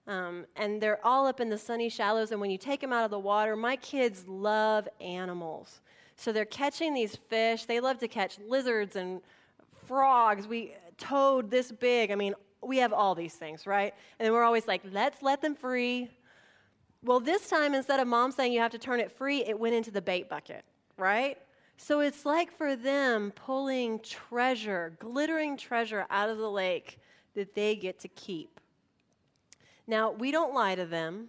Um, 0.06 0.46
and 0.56 0.80
they're 0.80 1.04
all 1.06 1.26
up 1.26 1.40
in 1.40 1.50
the 1.50 1.58
sunny 1.58 1.88
shallows. 1.88 2.32
And 2.32 2.40
when 2.40 2.50
you 2.50 2.58
take 2.58 2.80
them 2.80 2.92
out 2.92 3.04
of 3.04 3.10
the 3.10 3.18
water, 3.18 3.54
my 3.54 3.76
kids 3.76 4.26
love 4.26 4.88
animals. 5.00 5.82
So 6.20 6.32
they're 6.32 6.44
catching 6.44 6.92
these 6.92 7.16
fish. 7.16 7.64
They 7.64 7.80
love 7.80 7.98
to 8.00 8.08
catch 8.08 8.38
lizards 8.46 8.94
and 8.94 9.22
frogs. 9.86 10.46
We 10.46 10.74
toad 10.98 11.50
this 11.50 11.72
big. 11.72 12.10
I 12.10 12.14
mean, 12.14 12.34
we 12.60 12.76
have 12.76 12.92
all 12.92 13.14
these 13.14 13.32
things, 13.32 13.66
right? 13.66 13.94
And 14.18 14.30
we're 14.30 14.44
always 14.44 14.68
like, 14.68 14.82
let's 14.92 15.22
let 15.22 15.40
them 15.40 15.54
free. 15.54 16.10
Well, 17.02 17.20
this 17.20 17.48
time, 17.48 17.72
instead 17.72 18.00
of 18.00 18.06
mom 18.06 18.32
saying 18.32 18.52
you 18.52 18.60
have 18.60 18.72
to 18.72 18.78
turn 18.78 19.00
it 19.00 19.10
free, 19.10 19.46
it 19.46 19.58
went 19.58 19.74
into 19.74 19.90
the 19.90 20.02
bait 20.02 20.28
bucket, 20.28 20.62
right? 20.98 21.38
So 21.78 22.00
it's 22.00 22.26
like 22.26 22.54
for 22.54 22.76
them 22.76 23.32
pulling 23.34 23.98
treasure, 24.00 24.92
glittering 24.98 25.56
treasure 25.56 26.04
out 26.10 26.28
of 26.28 26.36
the 26.36 26.50
lake 26.50 26.98
that 27.32 27.54
they 27.54 27.74
get 27.74 27.98
to 28.00 28.08
keep. 28.08 28.60
Now, 29.86 30.10
we 30.10 30.32
don't 30.32 30.52
lie 30.52 30.74
to 30.74 30.84
them 30.84 31.28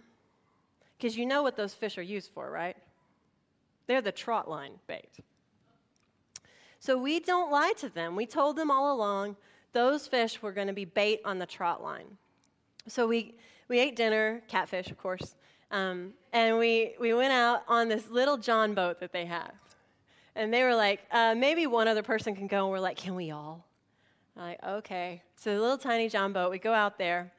because 0.98 1.16
you 1.16 1.24
know 1.24 1.42
what 1.42 1.56
those 1.56 1.72
fish 1.72 1.96
are 1.96 2.02
used 2.02 2.30
for, 2.34 2.50
right? 2.50 2.76
They're 3.92 4.00
the 4.00 4.10
trot 4.10 4.48
line 4.48 4.72
bait. 4.86 5.18
So 6.80 6.96
we 6.96 7.20
don't 7.20 7.52
lie 7.52 7.74
to 7.76 7.90
them. 7.90 8.16
We 8.16 8.24
told 8.24 8.56
them 8.56 8.70
all 8.70 8.90
along 8.90 9.36
those 9.74 10.06
fish 10.06 10.40
were 10.40 10.50
going 10.50 10.68
to 10.68 10.72
be 10.72 10.86
bait 10.86 11.20
on 11.26 11.38
the 11.38 11.44
trot 11.44 11.82
line. 11.82 12.06
So 12.88 13.06
we, 13.06 13.34
we 13.68 13.80
ate 13.80 13.94
dinner, 13.94 14.40
catfish, 14.48 14.90
of 14.90 14.96
course, 14.96 15.34
um, 15.70 16.14
and 16.32 16.56
we, 16.56 16.94
we 16.98 17.12
went 17.12 17.34
out 17.34 17.64
on 17.68 17.88
this 17.90 18.08
little 18.08 18.38
John 18.38 18.72
boat 18.72 18.98
that 19.00 19.12
they 19.12 19.26
have. 19.26 19.52
And 20.36 20.54
they 20.54 20.62
were 20.62 20.74
like, 20.74 21.00
uh, 21.10 21.34
maybe 21.34 21.66
one 21.66 21.86
other 21.86 22.02
person 22.02 22.34
can 22.34 22.46
go. 22.46 22.62
And 22.62 22.70
we're 22.70 22.80
like, 22.80 22.96
can 22.96 23.14
we 23.14 23.30
all? 23.30 23.62
I'm 24.38 24.42
like, 24.42 24.64
okay. 24.66 25.22
So 25.36 25.54
the 25.54 25.60
little 25.60 25.76
tiny 25.76 26.08
John 26.08 26.32
boat, 26.32 26.50
we 26.50 26.58
go 26.58 26.72
out 26.72 26.96
there. 26.96 27.30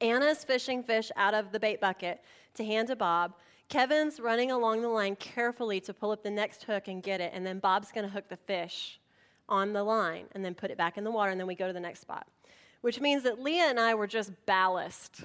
Anna's 0.00 0.44
fishing 0.44 0.82
fish 0.82 1.12
out 1.14 1.34
of 1.34 1.52
the 1.52 1.60
bait 1.60 1.78
bucket 1.78 2.22
to 2.54 2.64
hand 2.64 2.88
to 2.88 2.96
Bob. 2.96 3.34
Kevin's 3.68 4.20
running 4.20 4.50
along 4.50 4.82
the 4.82 4.88
line 4.88 5.16
carefully 5.16 5.80
to 5.80 5.94
pull 5.94 6.10
up 6.10 6.22
the 6.22 6.30
next 6.30 6.64
hook 6.64 6.88
and 6.88 7.02
get 7.02 7.20
it. 7.20 7.32
And 7.34 7.46
then 7.46 7.58
Bob's 7.58 7.90
going 7.92 8.06
to 8.06 8.12
hook 8.12 8.28
the 8.28 8.36
fish 8.36 9.00
on 9.48 9.72
the 9.72 9.82
line 9.82 10.26
and 10.32 10.44
then 10.44 10.54
put 10.54 10.70
it 10.70 10.78
back 10.78 10.96
in 10.96 11.04
the 11.04 11.10
water. 11.10 11.30
And 11.30 11.40
then 11.40 11.46
we 11.46 11.54
go 11.54 11.66
to 11.66 11.72
the 11.72 11.80
next 11.80 12.00
spot, 12.00 12.26
which 12.82 13.00
means 13.00 13.22
that 13.24 13.40
Leah 13.40 13.64
and 13.64 13.80
I 13.80 13.94
were 13.94 14.06
just 14.06 14.32
ballast. 14.46 15.24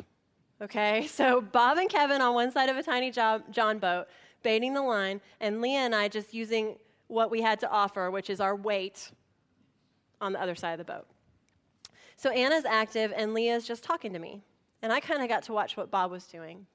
Okay, 0.62 1.08
so 1.12 1.42
Bob 1.42 1.78
and 1.78 1.90
Kevin 1.90 2.22
on 2.22 2.34
one 2.34 2.52
side 2.52 2.70
of 2.70 2.78
a 2.78 2.84
tiny 2.84 3.12
John 3.12 3.80
boat, 3.80 4.08
baiting 4.44 4.74
the 4.74 4.82
line, 4.82 5.22
and 5.40 5.62
Leah 5.62 5.80
and 5.80 5.96
I 5.96 6.08
just 6.08 6.34
using 6.34 6.76
what 7.08 7.32
we 7.32 7.42
had 7.42 7.60
to 7.62 7.70
offer, 7.70 8.12
which 8.12 8.30
is 8.30 8.40
our 8.40 8.56
weight 8.56 9.12
on 10.22 10.34
the 10.34 10.42
other 10.42 10.56
side 10.56 10.80
of 10.80 10.86
the 10.86 10.92
boat. 10.92 11.08
So 12.18 12.30
Anna's 12.30 12.66
active, 12.66 13.14
and 13.16 13.34
Leah's 13.34 13.66
just 13.66 13.84
talking 13.84 14.14
to 14.14 14.20
me. 14.20 14.42
And 14.82 14.94
I 14.94 15.00
kind 15.00 15.22
of 15.22 15.30
got 15.30 15.44
to 15.44 15.54
watch 15.54 15.76
what 15.76 15.92
Bob 15.92 16.12
was 16.12 16.26
doing. 16.26 16.66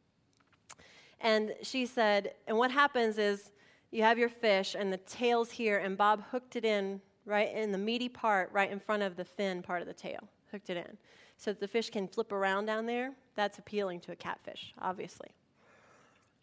And 1.20 1.54
she 1.62 1.86
said, 1.86 2.34
and 2.46 2.56
what 2.56 2.70
happens 2.70 3.18
is 3.18 3.50
you 3.90 4.02
have 4.02 4.18
your 4.18 4.28
fish, 4.28 4.74
and 4.78 4.92
the 4.92 4.98
tail's 4.98 5.50
here, 5.50 5.78
and 5.78 5.96
Bob 5.96 6.24
hooked 6.30 6.56
it 6.56 6.64
in 6.64 7.00
right 7.26 7.54
in 7.54 7.72
the 7.72 7.78
meaty 7.78 8.08
part, 8.08 8.50
right 8.52 8.70
in 8.70 8.78
front 8.78 9.02
of 9.02 9.16
the 9.16 9.24
fin 9.24 9.62
part 9.62 9.80
of 9.80 9.86
the 9.86 9.94
tail, 9.94 10.28
hooked 10.50 10.70
it 10.70 10.76
in. 10.76 10.96
So 11.36 11.52
that 11.52 11.60
the 11.60 11.68
fish 11.68 11.90
can 11.90 12.06
flip 12.06 12.32
around 12.32 12.66
down 12.66 12.86
there. 12.86 13.12
That's 13.34 13.58
appealing 13.58 14.00
to 14.00 14.12
a 14.12 14.16
catfish, 14.16 14.74
obviously. 14.80 15.30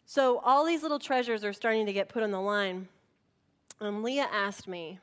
So 0.04 0.38
all 0.38 0.66
these 0.66 0.82
little 0.82 0.98
treasures 0.98 1.44
are 1.44 1.52
starting 1.52 1.86
to 1.86 1.92
get 1.92 2.08
put 2.08 2.22
on 2.22 2.30
the 2.30 2.40
line. 2.40 2.88
And 3.80 4.02
Leah 4.02 4.28
asked 4.32 4.68
me, 4.68 4.98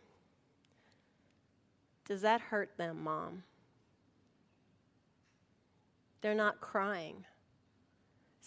Does 2.05 2.21
that 2.21 2.41
hurt 2.41 2.77
them, 2.77 3.03
Mom? 3.03 3.43
They're 6.21 6.35
not 6.35 6.61
crying. 6.61 7.25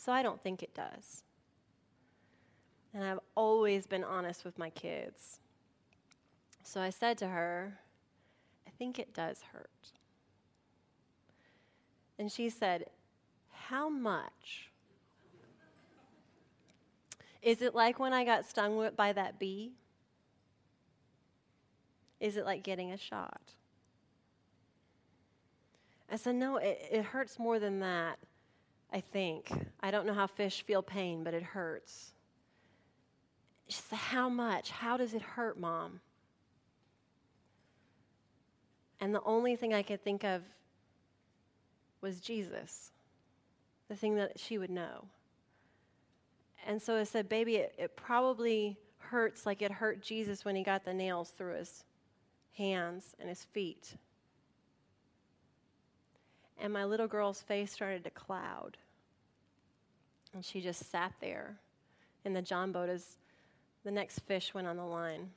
So 0.04 0.11
I 0.11 0.25
don't 0.25 0.42
think 0.42 0.64
it 0.64 0.75
does. 0.75 1.23
And 2.92 3.04
I've 3.04 3.21
always 3.37 3.87
been 3.87 4.02
honest 4.02 4.44
with 4.44 4.59
my 4.59 4.68
kids. 4.68 5.38
So 6.64 6.80
I 6.80 6.90
said 6.90 7.18
to 7.18 7.28
her, 7.28 7.78
I 8.66 8.71
think 8.71 8.99
it 8.99 9.14
does 9.14 9.42
hurt. 9.52 9.71
And 12.18 12.32
she 12.32 12.50
said, 12.50 12.87
How 13.52 13.88
much? 13.88 14.71
Is 17.40 17.62
it 17.62 17.73
like 17.73 18.00
when 18.00 18.12
I 18.12 18.25
got 18.25 18.44
stung 18.44 18.90
by 18.97 19.12
that 19.12 19.38
bee? 19.38 19.71
Is 22.18 22.37
it 22.37 22.44
like 22.44 22.64
getting 22.64 22.90
a 22.90 22.99
shot? 22.99 23.40
I 26.11 26.16
said, 26.16 26.35
No, 26.35 26.56
it, 26.56 26.88
it 26.90 27.04
hurts 27.04 27.38
more 27.38 27.61
than 27.61 27.78
that, 27.78 28.18
I 28.93 29.01
think. 29.01 29.51
I 29.81 29.91
don't 29.91 30.07
know 30.07 30.15
how 30.15 30.27
fish 30.27 30.63
feel 30.63 30.83
pain, 30.83 31.25
but 31.25 31.35
it 31.35 31.43
hurts. 31.43 32.13
She 33.69 33.81
said, 33.81 33.99
How 33.99 34.29
much? 34.29 34.71
How 34.71 34.97
does 34.97 35.15
it 35.15 35.23
hurt, 35.23 35.59
Mom? 35.59 36.01
And 39.01 39.15
the 39.15 39.23
only 39.25 39.57
thing 39.57 39.73
I 39.73 39.83
could 39.83 40.05
think 40.05 40.25
of 40.25 40.43
was 42.03 42.21
Jesus, 42.21 42.93
the 43.89 43.97
thing 43.97 44.17
that 44.17 44.39
she 44.39 44.59
would 44.59 44.71
know. 44.71 45.07
And 46.67 46.81
so 46.81 46.97
I 46.97 47.05
said, 47.05 47.29
Baby, 47.29 47.57
it, 47.57 47.75
it 47.79 47.97
probably 47.97 48.77
hurts 48.99 49.47
like 49.47 49.63
it 49.63 49.73
hurt 49.73 50.03
Jesus 50.03 50.45
when 50.45 50.55
he 50.55 50.63
got 50.63 50.85
the 50.85 50.95
nails 50.95 51.31
through 51.31 51.55
his 51.55 51.85
hands 52.57 53.15
and 53.19 53.29
his 53.29 53.45
feet. 53.45 53.97
And 56.61 56.73
my 56.73 56.85
little 56.85 57.09
girl's 57.09 57.41
face 57.41 57.73
started 57.73 58.05
to 58.05 58.11
cloud. 58.11 58.79
And 60.35 60.45
she 60.45 60.61
just 60.61 60.91
sat 60.91 61.12
there 61.21 61.57
in 62.25 62.33
the 62.33 62.43
John 62.43 62.73
boat 62.73 62.89
as 62.89 63.17
the 63.85 63.91
next 63.91 64.21
fish 64.21 64.55
went 64.55 64.67
on 64.67 64.77
the 64.77 64.85
line. 64.85 65.31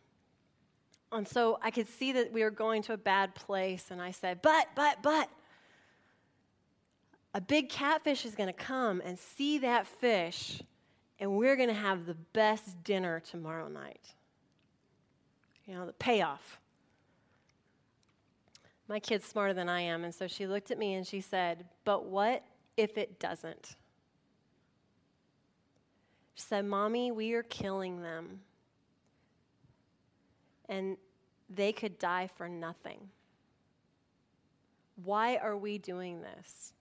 And 1.12 1.28
so 1.28 1.60
I 1.62 1.72
could 1.72 1.88
see 1.88 2.12
that 2.14 2.32
we 2.32 2.44
were 2.44 2.52
going 2.52 2.82
to 2.84 2.94
a 2.94 2.98
bad 2.98 3.36
place. 3.36 3.88
And 3.92 4.02
I 4.02 4.12
said, 4.12 4.42
But, 4.42 4.68
but, 4.76 5.02
but, 5.02 5.30
a 7.36 7.42
big 7.42 7.68
catfish 7.68 8.26
is 8.26 8.34
going 8.34 8.48
to 8.48 8.54
come 8.54 9.02
and 9.04 9.20
see 9.20 9.58
that 9.58 9.86
fish, 9.86 10.62
and 11.20 11.36
we're 11.36 11.58
going 11.58 11.68
to 11.68 11.76
have 11.76 12.06
the 12.06 12.14
best 12.14 12.82
dinner 12.86 13.20
tomorrow 13.20 13.68
night. 13.68 14.14
You 15.66 15.74
know, 15.74 15.86
the 15.86 15.92
payoff. 15.92 16.62
My 18.88 19.02
kid's 19.02 19.26
smarter 19.26 19.54
than 19.54 19.68
I 19.68 19.82
am, 19.82 20.06
and 20.06 20.16
so 20.16 20.28
she 20.28 20.48
looked 20.48 20.72
at 20.72 20.78
me 20.78 20.94
and 20.94 21.06
she 21.06 21.20
said, 21.20 21.66
But 21.84 22.06
what 22.06 22.42
if 22.78 22.98
it 22.98 23.20
doesn't? 23.20 23.76
Said, 26.36 26.66
Mommy, 26.66 27.12
we 27.12 27.34
are 27.34 27.44
killing 27.44 28.02
them. 28.02 28.42
And 30.68 30.98
they 31.50 31.72
could 31.72 31.98
die 32.00 32.30
for 32.36 32.50
nothing. 32.50 33.10
Why 35.04 35.38
are 35.38 35.58
we 35.58 35.78
doing 35.78 36.22
this? 36.22 36.74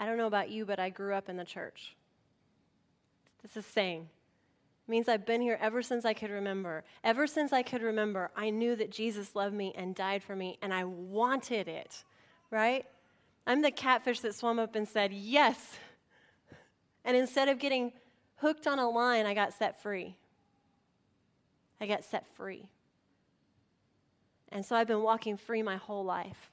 I 0.00 0.06
don't 0.06 0.16
know 0.16 0.26
about 0.26 0.50
you, 0.50 0.64
but 0.64 0.78
I 0.78 0.90
grew 0.90 1.14
up 1.14 1.28
in 1.28 1.36
the 1.36 1.44
church. 1.44 1.96
This 3.42 3.56
is 3.56 3.66
saying 3.66 4.08
means 4.88 5.08
I've 5.08 5.26
been 5.26 5.42
here 5.42 5.58
ever 5.60 5.82
since 5.82 6.04
I 6.04 6.14
could 6.14 6.30
remember. 6.30 6.82
Ever 7.04 7.26
since 7.26 7.52
I 7.52 7.62
could 7.62 7.82
remember, 7.82 8.30
I 8.34 8.50
knew 8.50 8.74
that 8.76 8.90
Jesus 8.90 9.36
loved 9.36 9.54
me 9.54 9.72
and 9.76 9.94
died 9.94 10.22
for 10.22 10.34
me, 10.34 10.58
and 10.62 10.72
I 10.72 10.84
wanted 10.84 11.68
it, 11.68 12.04
right? 12.50 12.86
I'm 13.46 13.62
the 13.62 13.70
catfish 13.70 14.20
that 14.20 14.34
swam 14.34 14.58
up 14.58 14.74
and 14.74 14.86
said, 14.86 15.12
Yes. 15.12 15.76
And 17.04 17.16
instead 17.16 17.48
of 17.48 17.58
getting 17.58 17.92
hooked 18.36 18.66
on 18.66 18.78
a 18.78 18.88
line, 18.88 19.24
I 19.24 19.34
got 19.34 19.54
set 19.54 19.80
free. 19.80 20.16
I 21.80 21.86
got 21.86 22.04
set 22.04 22.26
free. 22.36 22.68
And 24.50 24.64
so 24.64 24.76
I've 24.76 24.86
been 24.86 25.02
walking 25.02 25.36
free 25.36 25.62
my 25.62 25.76
whole 25.76 26.04
life. 26.04 26.50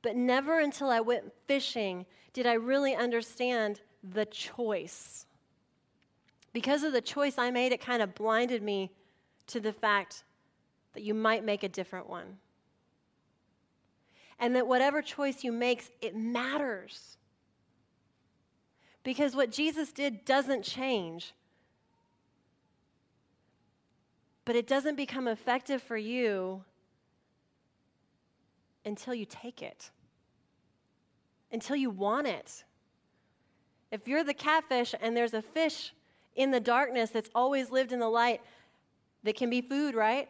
But 0.00 0.16
never 0.16 0.58
until 0.58 0.90
I 0.90 1.00
went 1.00 1.32
fishing 1.46 2.06
did 2.32 2.46
I 2.46 2.54
really 2.54 2.94
understand 2.94 3.80
the 4.02 4.24
choice 4.26 5.26
because 6.52 6.82
of 6.82 6.92
the 6.92 7.00
choice 7.00 7.38
I 7.38 7.50
made, 7.50 7.72
it 7.72 7.80
kind 7.80 8.02
of 8.02 8.14
blinded 8.14 8.62
me 8.62 8.90
to 9.48 9.60
the 9.60 9.72
fact 9.72 10.24
that 10.92 11.02
you 11.02 11.14
might 11.14 11.44
make 11.44 11.62
a 11.62 11.68
different 11.68 12.08
one. 12.08 12.38
And 14.38 14.56
that 14.56 14.66
whatever 14.66 15.02
choice 15.02 15.44
you 15.44 15.52
make, 15.52 15.96
it 16.00 16.16
matters. 16.16 17.16
Because 19.04 19.34
what 19.34 19.50
Jesus 19.50 19.92
did 19.92 20.24
doesn't 20.24 20.62
change. 20.62 21.32
But 24.44 24.56
it 24.56 24.66
doesn't 24.66 24.96
become 24.96 25.28
effective 25.28 25.82
for 25.82 25.96
you 25.96 26.64
until 28.84 29.14
you 29.14 29.24
take 29.24 29.62
it, 29.62 29.90
until 31.52 31.76
you 31.76 31.90
want 31.90 32.26
it. 32.26 32.64
If 33.92 34.08
you're 34.08 34.24
the 34.24 34.34
catfish 34.34 34.94
and 35.00 35.16
there's 35.16 35.34
a 35.34 35.42
fish 35.42 35.92
in 36.34 36.50
the 36.50 36.60
darkness 36.60 37.10
that's 37.10 37.30
always 37.34 37.70
lived 37.70 37.92
in 37.92 38.00
the 38.00 38.08
light 38.08 38.40
that 39.22 39.36
can 39.36 39.50
be 39.50 39.60
food, 39.60 39.94
right? 39.94 40.28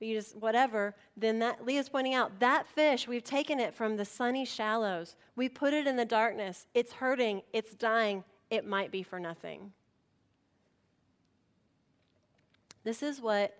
You 0.00 0.14
just 0.14 0.36
whatever, 0.36 0.94
then 1.16 1.40
that 1.40 1.64
Leah's 1.64 1.88
pointing 1.88 2.14
out 2.14 2.38
that 2.40 2.66
fish, 2.66 3.08
we've 3.08 3.24
taken 3.24 3.58
it 3.58 3.74
from 3.74 3.96
the 3.96 4.04
sunny 4.04 4.44
shallows. 4.44 5.16
We 5.36 5.48
put 5.48 5.74
it 5.74 5.86
in 5.86 5.96
the 5.96 6.04
darkness. 6.04 6.66
It's 6.74 6.92
hurting, 6.92 7.42
it's 7.52 7.74
dying, 7.74 8.24
it 8.50 8.66
might 8.66 8.92
be 8.92 9.02
for 9.02 9.18
nothing. 9.18 9.72
This 12.84 13.02
is 13.02 13.20
what 13.20 13.58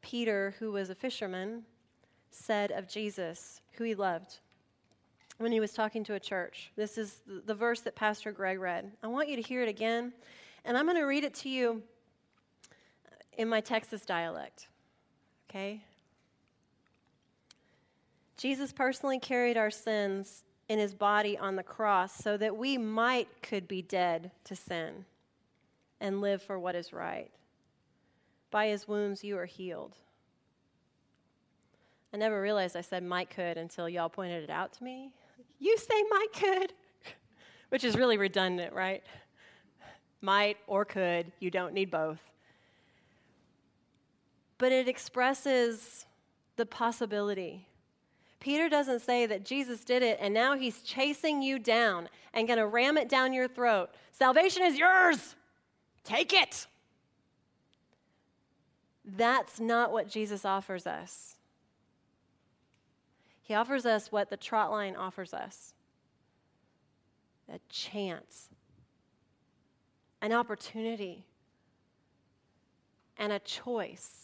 Peter, 0.00 0.54
who 0.58 0.72
was 0.72 0.90
a 0.90 0.94
fisherman, 0.94 1.62
said 2.30 2.72
of 2.72 2.88
Jesus, 2.88 3.60
who 3.72 3.84
he 3.84 3.94
loved, 3.94 4.38
when 5.38 5.52
he 5.52 5.60
was 5.60 5.72
talking 5.72 6.02
to 6.04 6.14
a 6.14 6.20
church. 6.20 6.72
This 6.76 6.98
is 6.98 7.20
the 7.26 7.54
verse 7.54 7.80
that 7.82 7.94
Pastor 7.94 8.32
Greg 8.32 8.58
read. 8.58 8.90
I 9.02 9.06
want 9.06 9.28
you 9.28 9.36
to 9.36 9.42
hear 9.42 9.62
it 9.62 9.68
again, 9.68 10.12
and 10.64 10.76
I'm 10.76 10.86
going 10.86 10.96
to 10.96 11.04
read 11.04 11.24
it 11.24 11.34
to 11.34 11.48
you 11.48 11.82
in 13.36 13.48
my 13.48 13.60
Texas 13.60 14.04
dialect 14.04 14.68
okay? 15.54 15.82
Jesus 18.36 18.72
personally 18.72 19.18
carried 19.18 19.56
our 19.56 19.70
sins 19.70 20.42
in 20.68 20.78
his 20.78 20.94
body 20.94 21.38
on 21.38 21.56
the 21.56 21.62
cross 21.62 22.14
so 22.14 22.36
that 22.36 22.56
we 22.56 22.76
might 22.76 23.28
could 23.42 23.68
be 23.68 23.82
dead 23.82 24.30
to 24.44 24.56
sin 24.56 25.04
and 26.00 26.20
live 26.20 26.42
for 26.42 26.58
what 26.58 26.74
is 26.74 26.92
right. 26.92 27.30
By 28.50 28.68
his 28.68 28.88
wounds 28.88 29.22
you 29.22 29.38
are 29.38 29.46
healed. 29.46 29.96
I 32.12 32.16
never 32.16 32.40
realized 32.40 32.76
I 32.76 32.80
said 32.80 33.02
might 33.02 33.30
could 33.30 33.56
until 33.56 33.88
y'all 33.88 34.08
pointed 34.08 34.44
it 34.44 34.50
out 34.50 34.72
to 34.74 34.84
me. 34.84 35.12
You 35.58 35.76
say 35.76 36.02
might 36.10 36.32
could, 36.32 36.72
which 37.68 37.84
is 37.84 37.96
really 37.96 38.16
redundant, 38.16 38.72
right? 38.72 39.02
Might 40.20 40.56
or 40.66 40.84
could, 40.84 41.30
you 41.38 41.50
don't 41.50 41.74
need 41.74 41.90
both 41.90 42.18
but 44.64 44.72
it 44.72 44.88
expresses 44.88 46.06
the 46.56 46.64
possibility. 46.64 47.68
Peter 48.40 48.66
doesn't 48.66 49.00
say 49.00 49.26
that 49.26 49.44
Jesus 49.44 49.84
did 49.84 50.02
it 50.02 50.16
and 50.22 50.32
now 50.32 50.56
he's 50.56 50.80
chasing 50.80 51.42
you 51.42 51.58
down 51.58 52.08
and 52.32 52.48
going 52.48 52.58
to 52.58 52.66
ram 52.66 52.96
it 52.96 53.06
down 53.06 53.34
your 53.34 53.46
throat. 53.46 53.90
Salvation 54.10 54.62
is 54.62 54.78
yours. 54.78 55.36
Take 56.02 56.32
it. 56.32 56.66
That's 59.04 59.60
not 59.60 59.92
what 59.92 60.08
Jesus 60.08 60.46
offers 60.46 60.86
us. 60.86 61.36
He 63.42 63.52
offers 63.52 63.84
us 63.84 64.10
what 64.10 64.30
the 64.30 64.38
trot 64.38 64.70
line 64.70 64.96
offers 64.96 65.34
us 65.34 65.74
a 67.52 67.58
chance, 67.68 68.48
an 70.22 70.32
opportunity, 70.32 71.26
and 73.18 73.30
a 73.30 73.38
choice. 73.40 74.23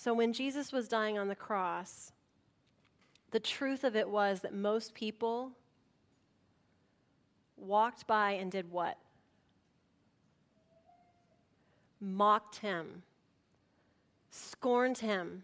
So 0.00 0.14
when 0.14 0.32
Jesus 0.32 0.70
was 0.70 0.86
dying 0.86 1.18
on 1.18 1.26
the 1.26 1.34
cross, 1.34 2.12
the 3.32 3.40
truth 3.40 3.82
of 3.82 3.96
it 3.96 4.08
was 4.08 4.42
that 4.42 4.54
most 4.54 4.94
people 4.94 5.50
walked 7.56 8.06
by 8.06 8.30
and 8.34 8.48
did 8.48 8.70
what? 8.70 8.96
Mocked 12.00 12.58
him, 12.58 13.02
scorned 14.30 14.98
him, 14.98 15.42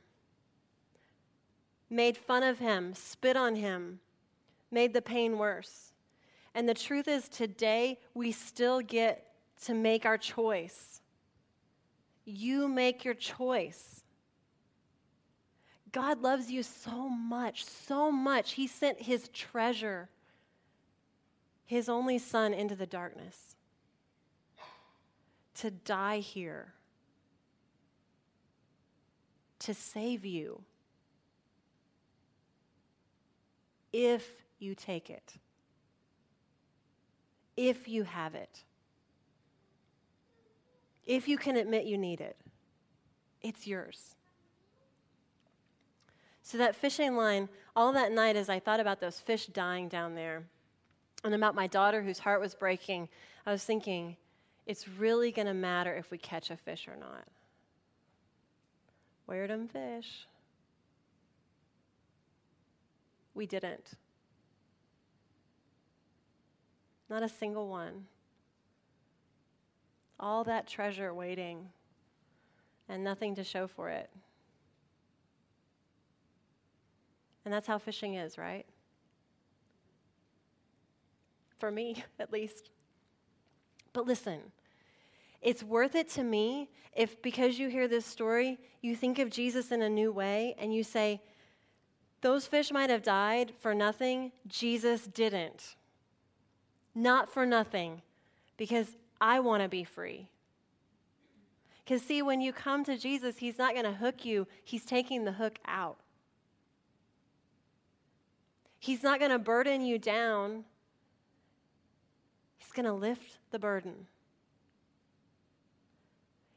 made 1.91 2.17
fun 2.17 2.45
of 2.45 2.61
him, 2.61 2.95
spit 2.95 3.37
on 3.37 3.57
him, 3.57 3.99
made 4.71 4.95
the 4.95 5.03
pain 5.03 5.37
worse. 5.37 5.95
And 6.55 6.69
the 6.69 6.75
truth 6.75 7.09
is, 7.09 7.29
today 7.29 7.99
we 8.15 8.31
still 8.31 8.81
get 8.81 9.33
to 9.65 9.75
make 9.75 10.07
our 10.07 10.17
choice. 10.17 11.01
You 12.25 12.69
make 12.69 13.05
your 13.05 13.15
choice. 13.15 14.04
God 15.95 16.23
loves 16.23 16.51
you 16.51 16.65
so 16.65 17.09
much, 17.09 17.65
so 17.65 18.11
much. 18.11 18.55
He 18.55 18.67
sent 18.67 19.03
his 19.03 19.29
treasure, 19.29 20.09
his 21.65 21.89
only 21.89 22.19
son, 22.19 22.53
into 22.53 22.75
the 22.75 22.85
darkness 22.85 23.55
to 25.55 25.71
die 25.71 26.19
here, 26.19 26.75
to 29.61 29.73
save 29.73 30.25
you. 30.25 30.63
If 33.93 34.29
you 34.59 34.75
take 34.75 35.11
it, 35.11 35.35
if 37.57 37.87
you 37.87 38.03
have 38.03 38.35
it, 38.35 38.65
if 41.07 41.29
you 41.29 41.39
can 41.39 41.57
admit 41.57 41.85
you 41.85 41.97
need 41.97 42.21
it, 42.21 42.37
it's 43.43 43.65
yours. 43.65 44.17
So, 46.45 46.59
that 46.59 46.77
fishing 46.77 47.17
line, 47.17 47.49
all 47.75 47.93
that 47.95 48.13
night 48.13 48.37
as 48.37 48.51
I 48.51 48.61
thought 48.61 48.79
about 48.79 49.01
those 49.01 49.19
fish 49.19 49.47
dying 49.47 49.89
down 49.89 50.15
there 50.15 50.45
and 51.25 51.35
about 51.35 51.55
my 51.55 51.67
daughter 51.67 52.03
whose 52.03 52.19
heart 52.19 52.39
was 52.39 52.55
breaking, 52.55 53.09
I 53.47 53.51
was 53.51 53.65
thinking, 53.65 54.19
it's 54.67 54.87
really 54.87 55.33
going 55.33 55.47
to 55.47 55.55
matter 55.55 55.97
if 55.97 56.11
we 56.11 56.19
catch 56.19 56.51
a 56.51 56.57
fish 56.59 56.87
or 56.87 56.97
not. 56.97 57.27
Where 59.25 59.47
them 59.47 59.69
fish? 59.69 60.27
We 63.33 63.47
didn't. 63.47 63.93
Not 67.09 67.23
a 67.23 67.29
single 67.29 67.69
one. 67.69 68.05
All 70.21 70.45
that 70.45 70.67
treasure 70.67 71.15
waiting 71.15 71.71
and 72.91 73.03
nothing 73.03 73.35
to 73.37 73.45
show 73.45 73.67
for 73.67 73.89
it. 73.89 74.11
And 77.45 77.53
that's 77.53 77.67
how 77.67 77.79
fishing 77.79 78.15
is, 78.15 78.39
right? 78.39 78.65
For 81.59 81.71
me, 81.71 82.03
at 82.19 82.33
least. 82.33 82.71
But 83.93 84.07
listen, 84.07 84.41
it's 85.43 85.63
worth 85.63 85.95
it 85.95 86.09
to 86.11 86.25
me 86.25 86.71
if, 86.95 87.21
because 87.23 87.59
you 87.59 87.69
hear 87.69 87.89
this 87.89 88.07
story, 88.07 88.59
you 88.81 88.97
think 88.97 89.19
of 89.19 89.31
Jesus 89.31 89.73
in 89.73 89.83
a 89.83 89.89
new 89.89 90.13
way 90.13 90.55
and 90.59 90.75
you 90.75 90.83
say, 90.83 91.21
those 92.25 92.47
fish 92.47 92.73
might 92.73 92.89
have 92.89 93.03
died 93.03 93.53
for 93.61 93.75
nothing, 93.75 94.33
Jesus 94.47 95.07
didn't. 95.07 95.77
Not 96.95 97.31
for 97.31 97.45
nothing, 97.45 98.01
because 98.57 98.97
I 99.21 99.41
want 99.41 99.63
to 99.63 99.69
be 99.69 99.85
free. 99.85 100.31
Because, 101.85 102.01
see, 102.01 102.23
when 102.23 102.41
you 102.41 102.51
come 102.51 102.83
to 102.85 102.97
Jesus, 102.97 103.37
He's 103.37 103.59
not 103.59 103.75
going 103.75 103.85
to 103.85 103.93
hook 103.93 104.25
you, 104.25 104.47
He's 104.65 104.87
taking 104.87 105.25
the 105.25 105.33
hook 105.33 105.59
out. 105.67 105.99
He's 108.85 109.03
not 109.03 109.19
going 109.19 109.31
to 109.31 109.39
burden 109.39 109.81
you 109.81 109.99
down, 109.99 110.65
He's 112.59 112.71
going 112.71 112.85
to 112.85 112.93
lift 112.93 113.39
the 113.51 113.59
burden. 113.59 113.95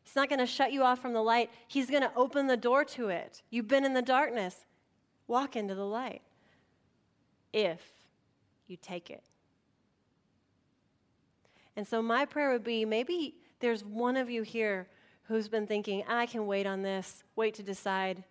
He's 0.03 0.13
not 0.13 0.27
going 0.27 0.39
to 0.39 0.45
shut 0.45 0.73
you 0.73 0.83
off 0.83 1.01
from 1.01 1.13
the 1.13 1.21
light. 1.21 1.49
He's 1.67 1.89
going 1.89 2.01
to 2.01 2.11
open 2.17 2.47
the 2.47 2.57
door 2.57 2.83
to 2.83 3.07
it. 3.07 3.41
You've 3.49 3.69
been 3.69 3.85
in 3.85 3.93
the 3.93 4.01
darkness. 4.01 4.65
Walk 5.27 5.55
into 5.55 5.73
the 5.73 5.85
light 5.85 6.21
if 7.53 7.81
you 8.67 8.75
take 8.75 9.09
it. 9.09 9.23
And 11.77 11.87
so, 11.87 12.01
my 12.01 12.25
prayer 12.25 12.51
would 12.51 12.63
be 12.63 12.83
maybe 12.83 13.35
there's 13.61 13.85
one 13.85 14.17
of 14.17 14.29
you 14.29 14.41
here 14.41 14.89
who's 15.23 15.47
been 15.47 15.65
thinking, 15.65 16.03
I 16.09 16.25
can 16.25 16.45
wait 16.45 16.67
on 16.67 16.81
this, 16.81 17.23
wait 17.37 17.53
to 17.53 17.63
decide. 17.63 18.25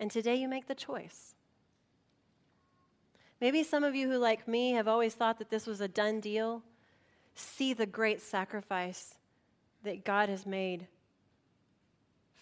And 0.00 0.10
today 0.10 0.36
you 0.36 0.48
make 0.48 0.66
the 0.66 0.74
choice. 0.74 1.34
Maybe 3.42 3.64
some 3.64 3.82
of 3.82 3.96
you 3.96 4.08
who, 4.08 4.18
like 4.18 4.46
me, 4.46 4.70
have 4.74 4.86
always 4.86 5.14
thought 5.14 5.40
that 5.40 5.50
this 5.50 5.66
was 5.66 5.80
a 5.80 5.88
done 5.88 6.20
deal, 6.20 6.62
see 7.34 7.72
the 7.74 7.86
great 7.86 8.22
sacrifice 8.22 9.16
that 9.82 10.04
God 10.04 10.28
has 10.28 10.46
made 10.46 10.86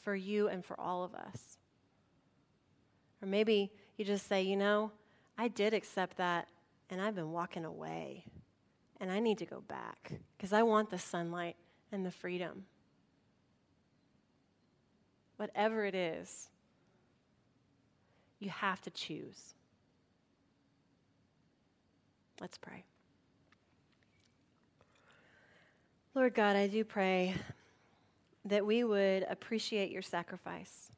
for 0.02 0.14
you 0.14 0.48
and 0.48 0.62
for 0.62 0.78
all 0.78 1.02
of 1.02 1.14
us. 1.14 1.56
Or 3.22 3.28
maybe 3.28 3.72
you 3.96 4.04
just 4.04 4.28
say, 4.28 4.42
you 4.42 4.58
know, 4.58 4.92
I 5.38 5.48
did 5.48 5.72
accept 5.72 6.18
that 6.18 6.48
and 6.90 7.00
I've 7.00 7.14
been 7.14 7.32
walking 7.32 7.64
away 7.64 8.26
and 9.00 9.10
I 9.10 9.20
need 9.20 9.38
to 9.38 9.46
go 9.46 9.62
back 9.62 10.12
because 10.36 10.52
I 10.52 10.64
want 10.64 10.90
the 10.90 10.98
sunlight 10.98 11.56
and 11.90 12.04
the 12.04 12.10
freedom. 12.10 12.66
Whatever 15.38 15.86
it 15.86 15.94
is, 15.94 16.50
you 18.38 18.50
have 18.50 18.82
to 18.82 18.90
choose. 18.90 19.54
Let's 22.40 22.56
pray. 22.58 22.84
Lord 26.14 26.34
God, 26.34 26.56
I 26.56 26.66
do 26.66 26.84
pray 26.84 27.34
that 28.44 28.64
we 28.64 28.82
would 28.82 29.24
appreciate 29.28 29.90
your 29.90 30.02
sacrifice. 30.02 30.90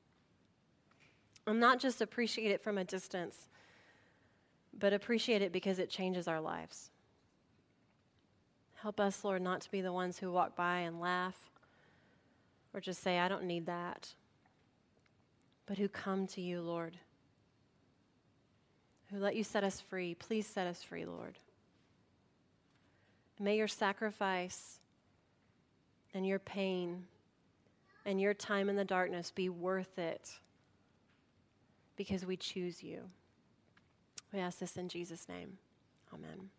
And 1.46 1.58
not 1.58 1.80
just 1.80 2.00
appreciate 2.00 2.52
it 2.52 2.62
from 2.62 2.78
a 2.78 2.84
distance, 2.84 3.48
but 4.78 4.92
appreciate 4.92 5.42
it 5.42 5.52
because 5.52 5.78
it 5.78 5.90
changes 5.90 6.28
our 6.28 6.40
lives. 6.40 6.90
Help 8.76 9.00
us, 9.00 9.24
Lord, 9.24 9.42
not 9.42 9.60
to 9.62 9.70
be 9.70 9.80
the 9.80 9.92
ones 9.92 10.18
who 10.18 10.32
walk 10.32 10.56
by 10.56 10.78
and 10.78 11.00
laugh 11.00 11.50
or 12.72 12.80
just 12.80 13.02
say, 13.02 13.18
I 13.18 13.28
don't 13.28 13.44
need 13.44 13.66
that, 13.66 14.14
but 15.66 15.78
who 15.78 15.88
come 15.88 16.26
to 16.28 16.40
you, 16.40 16.62
Lord, 16.62 16.96
who 19.12 19.18
let 19.18 19.36
you 19.36 19.44
set 19.44 19.64
us 19.64 19.80
free. 19.80 20.14
Please 20.14 20.46
set 20.46 20.66
us 20.66 20.82
free, 20.82 21.04
Lord. 21.04 21.38
May 23.38 23.56
your 23.56 23.68
sacrifice 23.68 24.78
and 26.14 26.26
your 26.26 26.38
pain 26.38 27.04
and 28.04 28.20
your 28.20 28.34
time 28.34 28.68
in 28.68 28.76
the 28.76 28.84
darkness 28.84 29.30
be 29.30 29.48
worth 29.48 29.98
it 29.98 30.30
because 31.96 32.24
we 32.24 32.36
choose 32.36 32.82
you. 32.82 33.02
We 34.32 34.38
ask 34.40 34.58
this 34.58 34.76
in 34.76 34.88
Jesus' 34.88 35.28
name. 35.28 35.58
Amen. 36.12 36.50